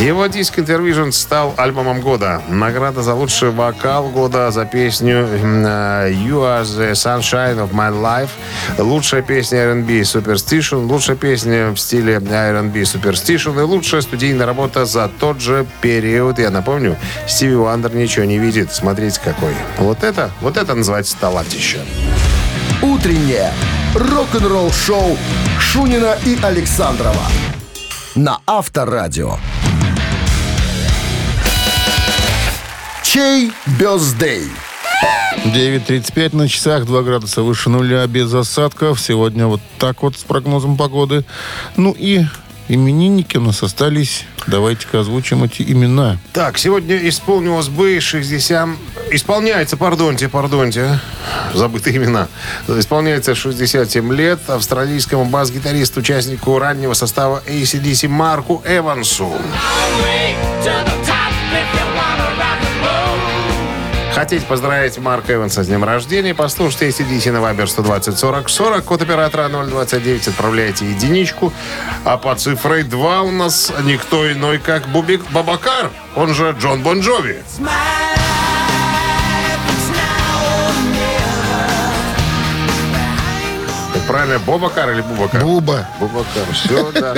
Его 0.00 0.28
диск 0.28 0.58
Intervision 0.58 1.12
стал 1.12 1.52
альбомом 1.58 2.00
года. 2.00 2.40
Награда 2.48 3.02
за 3.02 3.12
лучший 3.12 3.50
вокал 3.50 4.08
года 4.08 4.50
за 4.50 4.64
песню 4.64 5.28
э, 5.28 6.10
You 6.10 6.40
Are 6.40 6.62
the 6.62 6.92
Sunshine 6.92 7.58
of 7.58 7.72
My 7.72 7.92
Life. 7.92 8.30
Лучшая 8.78 9.20
песня 9.20 9.58
R&B 9.58 10.00
Superstition. 10.00 10.86
Лучшая 10.86 11.16
песня 11.16 11.72
в 11.72 11.76
стиле 11.76 12.14
R&B 12.14 12.80
Superstition. 12.80 13.60
И 13.60 13.62
лучшая 13.62 14.00
студийная 14.00 14.46
работа 14.46 14.86
за 14.86 15.10
тот 15.20 15.38
же 15.38 15.66
период. 15.82 16.38
Я 16.38 16.48
напомню, 16.48 16.96
Стиви 17.28 17.56
Уандер 17.56 17.94
ничего 17.94 18.24
не 18.24 18.38
видит. 18.38 18.72
Смотрите 18.72 19.20
какой. 19.22 19.52
Вот 19.76 20.02
это, 20.02 20.30
вот 20.40 20.56
это 20.56 20.74
называется 20.74 21.14
талантище. 21.20 21.80
Утреннее 22.80 23.52
рок-н-ролл-шоу 23.94 25.18
Шунина 25.58 26.16
и 26.24 26.38
Александрова 26.42 27.26
на 28.14 28.38
Авторадио. 28.46 29.36
Чей 33.12 33.50
бездей? 33.66 34.44
9.35 35.44 36.36
на 36.36 36.48
часах, 36.48 36.86
2 36.86 37.02
градуса 37.02 37.42
выше 37.42 37.68
нуля, 37.68 38.06
без 38.06 38.32
осадков. 38.32 39.00
Сегодня 39.00 39.48
вот 39.48 39.60
так 39.80 40.04
вот 40.04 40.16
с 40.16 40.22
прогнозом 40.22 40.76
погоды. 40.76 41.24
Ну 41.76 41.90
и 41.90 42.22
именинники 42.68 43.36
у 43.36 43.40
нас 43.40 43.64
остались. 43.64 44.26
Давайте-ка 44.46 45.00
озвучим 45.00 45.42
эти 45.42 45.62
имена. 45.62 46.18
Так, 46.32 46.56
сегодня 46.56 46.96
исполнилось 47.08 47.66
бы 47.66 47.98
60... 47.98 48.68
Исполняется, 49.10 49.76
пардонте, 49.76 50.28
пардонте. 50.28 51.00
Забытые 51.52 51.96
имена. 51.96 52.28
Исполняется 52.68 53.34
67 53.34 54.14
лет 54.14 54.38
австралийскому 54.46 55.24
бас-гитаристу, 55.24 55.98
участнику 55.98 56.60
раннего 56.60 56.94
состава 56.94 57.42
ACDC 57.48 58.06
Марку 58.06 58.62
Эвансу. 58.64 59.32
Хотите 64.20 64.44
поздравить 64.44 64.98
Марка 64.98 65.32
Эванса 65.32 65.64
с 65.64 65.66
днем 65.66 65.82
рождения? 65.82 66.34
Послушайте 66.34 66.88
ACDC 66.88 67.32
на 67.32 67.40
Вайбер 67.40 67.70
120 67.70 68.18
40 68.18 68.50
40. 68.50 68.84
Код 68.84 69.00
оператора 69.00 69.48
029. 69.48 70.28
Отправляйте 70.28 70.84
единичку. 70.84 71.54
А 72.04 72.18
по 72.18 72.34
цифрой 72.34 72.82
2 72.82 73.22
у 73.22 73.30
нас 73.30 73.72
никто 73.82 74.30
иной, 74.30 74.58
как 74.58 74.86
Бубик 74.88 75.22
Бабакар. 75.30 75.90
Он 76.16 76.34
же 76.34 76.54
Джон 76.60 76.82
Бон 76.82 77.00
Джови. 77.00 77.42
Правильно, 84.10 84.38
Бобакар 84.40 84.90
или 84.90 85.02
Бубакар? 85.02 85.42
Буба. 85.42 85.86
Бубакар. 86.00 86.52
Все, 86.52 86.90
да. 86.92 87.14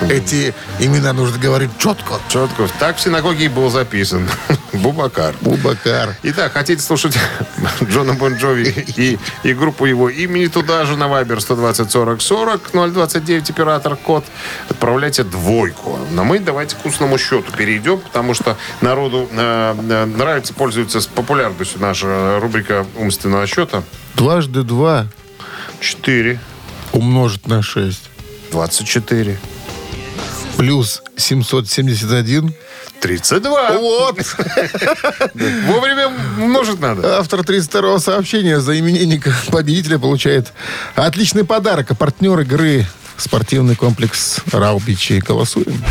Эти 0.08 0.54
имена 0.80 1.12
нужно 1.12 1.38
говорить 1.38 1.70
четко. 1.78 2.14
Четко. 2.28 2.68
Так 2.78 2.96
в 2.96 3.00
синагоге 3.00 3.44
и 3.44 3.48
был 3.48 3.70
записан. 3.70 4.28
Бубакар. 4.72 5.34
Бубакар. 5.40 6.16
Итак, 6.24 6.52
хотите 6.52 6.82
слушать 6.82 7.16
Джона 7.84 8.14
Бон 8.14 8.34
Джови 8.34 8.68
и, 8.96 9.18
и 9.44 9.54
группу 9.54 9.84
его 9.84 10.08
имени 10.08 10.46
туда 10.46 10.84
же 10.84 10.96
на 10.96 11.06
Вайбер 11.06 11.40
120 11.40 11.90
40 11.90 12.20
40 12.20 12.70
029 12.92 13.50
оператор 13.50 13.94
код. 13.94 14.24
Отправляйте 14.68 15.22
двойку. 15.22 15.98
Но 16.10 16.24
мы 16.24 16.40
давайте 16.40 16.74
к 16.74 16.84
устному 16.84 17.18
счету 17.18 17.52
перейдем, 17.56 17.98
потому 17.98 18.34
что 18.34 18.56
народу 18.80 19.28
э, 19.30 19.74
э, 19.88 20.04
нравится, 20.06 20.54
пользуется 20.54 21.00
популярностью 21.14 21.80
наша 21.80 22.40
рубрика 22.40 22.84
умственного 22.96 23.46
счета. 23.46 23.84
Дважды 24.16 24.62
два 24.62 25.06
4, 25.80 26.38
умножить 26.92 27.46
на 27.46 27.62
6 27.62 28.00
24, 28.52 29.38
плюс 30.56 31.02
771. 31.16 32.54
32. 33.00 33.78
Вот. 33.78 34.18
Вовремя 35.66 36.08
множить 36.36 36.80
надо. 36.80 37.18
Автор 37.18 37.40
32-го 37.40 37.98
сообщения 37.98 38.60
за 38.60 38.78
именинника 38.78 39.32
победителя 39.50 39.98
получает 39.98 40.52
отличный 40.96 41.44
подарок. 41.44 41.90
А 41.90 41.94
партнер 41.94 42.38
игры 42.40 42.86
спортивный 43.16 43.74
комплекс 43.74 44.40
Раубичи. 44.52 45.18
Голосуем. 45.20 45.82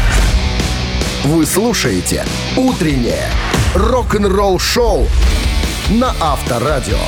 Вы 1.23 1.45
слушаете 1.45 2.25
«Утреннее 2.55 3.27
рок-н-ролл-шоу» 3.73 5.07
на 5.89 6.13
Авторадио. 6.19 6.99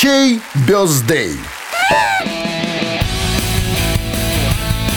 Чей 0.00 0.40
birthday? 0.66 1.36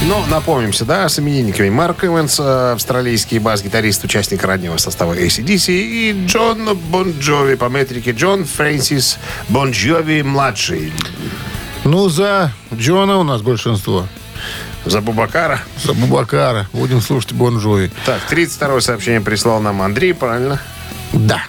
Ну, 0.07 0.25
напомнимся, 0.27 0.85
да, 0.85 1.09
с 1.09 1.19
именинниками 1.19 1.69
Марк 1.69 2.05
Эванс, 2.05 2.39
э, 2.39 2.71
австралийский 2.71 3.39
бас-гитарист, 3.39 4.05
участник 4.05 4.45
раннего 4.45 4.77
состава 4.77 5.13
AC/DC, 5.13 5.73
и 5.73 6.25
Джон 6.25 6.77
Бон 6.89 7.19
Джови 7.19 7.55
по 7.55 7.65
метрике 7.65 8.11
Джон 8.11 8.45
Фрэнсис 8.45 9.19
Бон 9.49 9.71
Джови 9.71 10.21
младший. 10.21 10.93
Ну, 11.83 12.07
за 12.07 12.53
Джона 12.73 13.17
у 13.17 13.23
нас 13.23 13.41
большинство. 13.41 14.07
За 14.85 15.01
Бубакара. 15.01 15.59
За 15.83 15.93
Бубакара. 15.93 16.69
Будем 16.71 17.01
слушать 17.01 17.33
Бон 17.33 17.57
Джови. 17.59 17.91
Так, 18.05 18.21
32 18.29 18.79
сообщение 18.79 19.19
прислал 19.19 19.59
нам 19.59 19.81
Андрей, 19.81 20.13
правильно? 20.13 20.61
Да. 21.11 21.43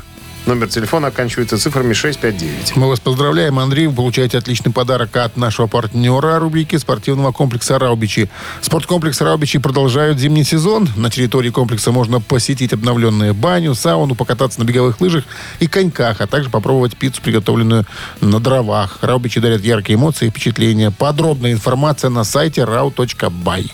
Номер 0.47 0.69
телефона 0.69 1.09
оканчивается 1.09 1.57
цифрами 1.59 1.95
659. 1.95 2.77
Мы 2.77 2.89
вас 2.89 3.01
поздравляем, 3.01 3.59
Андрей. 3.59 3.87
Вы 3.87 3.95
получаете 3.95 4.37
отличный 4.37 4.73
подарок 4.73 5.17
от 5.17 5.39
нашего 5.39 5.67
партнера 5.69 6.39
рубрики 6.39 6.77
спортивного 6.77 7.33
комплекса 7.33 7.79
«Раубичи». 7.79 8.29
Спорткомплекс 8.61 9.23
«Раубичи» 9.23 9.59
продолжают 9.59 10.19
зимний 10.19 10.45
сезон. 10.45 10.87
На 10.97 11.09
территории 11.09 11.49
комплекса 11.49 11.93
можно 11.93 12.21
посетить 12.21 12.75
обновленную 12.75 13.33
баню, 13.33 13.75
сауну, 13.75 14.15
покататься 14.15 14.61
на 14.61 14.65
беговых 14.65 15.01
лыжах 15.01 15.25
и 15.61 15.67
коньках, 15.67 16.21
а 16.21 16.27
также 16.27 16.51
попробовать 16.51 16.95
пиццу, 16.95 17.23
приготовленную 17.23 17.87
на 18.21 18.39
дровах. 18.39 18.99
«Раубичи» 19.01 19.41
дарят 19.41 19.63
яркие 19.65 19.97
эмоции 19.97 20.27
и 20.27 20.31
впечатления. 20.31 20.91
Подробная 20.91 21.53
информация 21.53 22.11
на 22.11 22.23
сайте 22.23 22.61
rau.by. 22.63 23.71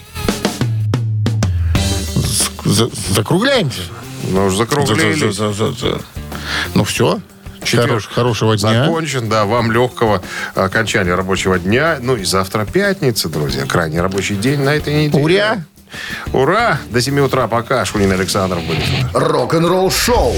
За- 2.64 2.90
Закругляемся. 3.12 3.80
Мы 4.30 4.46
уже 4.46 4.58
закруглились. 4.58 5.36
Ну 6.74 6.84
все. 6.84 7.20
Четверг 7.62 7.88
Хорош- 7.88 8.08
хорошего 8.08 8.56
дня. 8.56 8.84
Закончен, 8.84 9.28
да. 9.28 9.44
Вам 9.44 9.70
легкого 9.70 10.22
окончания 10.54 11.14
рабочего 11.14 11.58
дня. 11.58 11.98
Ну 12.00 12.16
и 12.16 12.24
завтра 12.24 12.64
пятница, 12.64 13.28
друзья. 13.28 13.66
Крайний 13.66 14.00
рабочий 14.00 14.36
день 14.36 14.60
на 14.60 14.70
этой 14.70 15.06
неделе. 15.06 15.22
Уря! 15.22 15.64
Ура! 16.32 16.78
До 16.90 17.00
7 17.00 17.18
утра 17.20 17.48
пока. 17.48 17.84
Шунин 17.84 18.12
Александров 18.12 18.62
будет. 18.64 18.84
Рок-н-ролл-шоу 19.12 20.34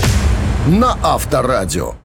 на 0.67 0.99
Авторадио. 1.03 1.95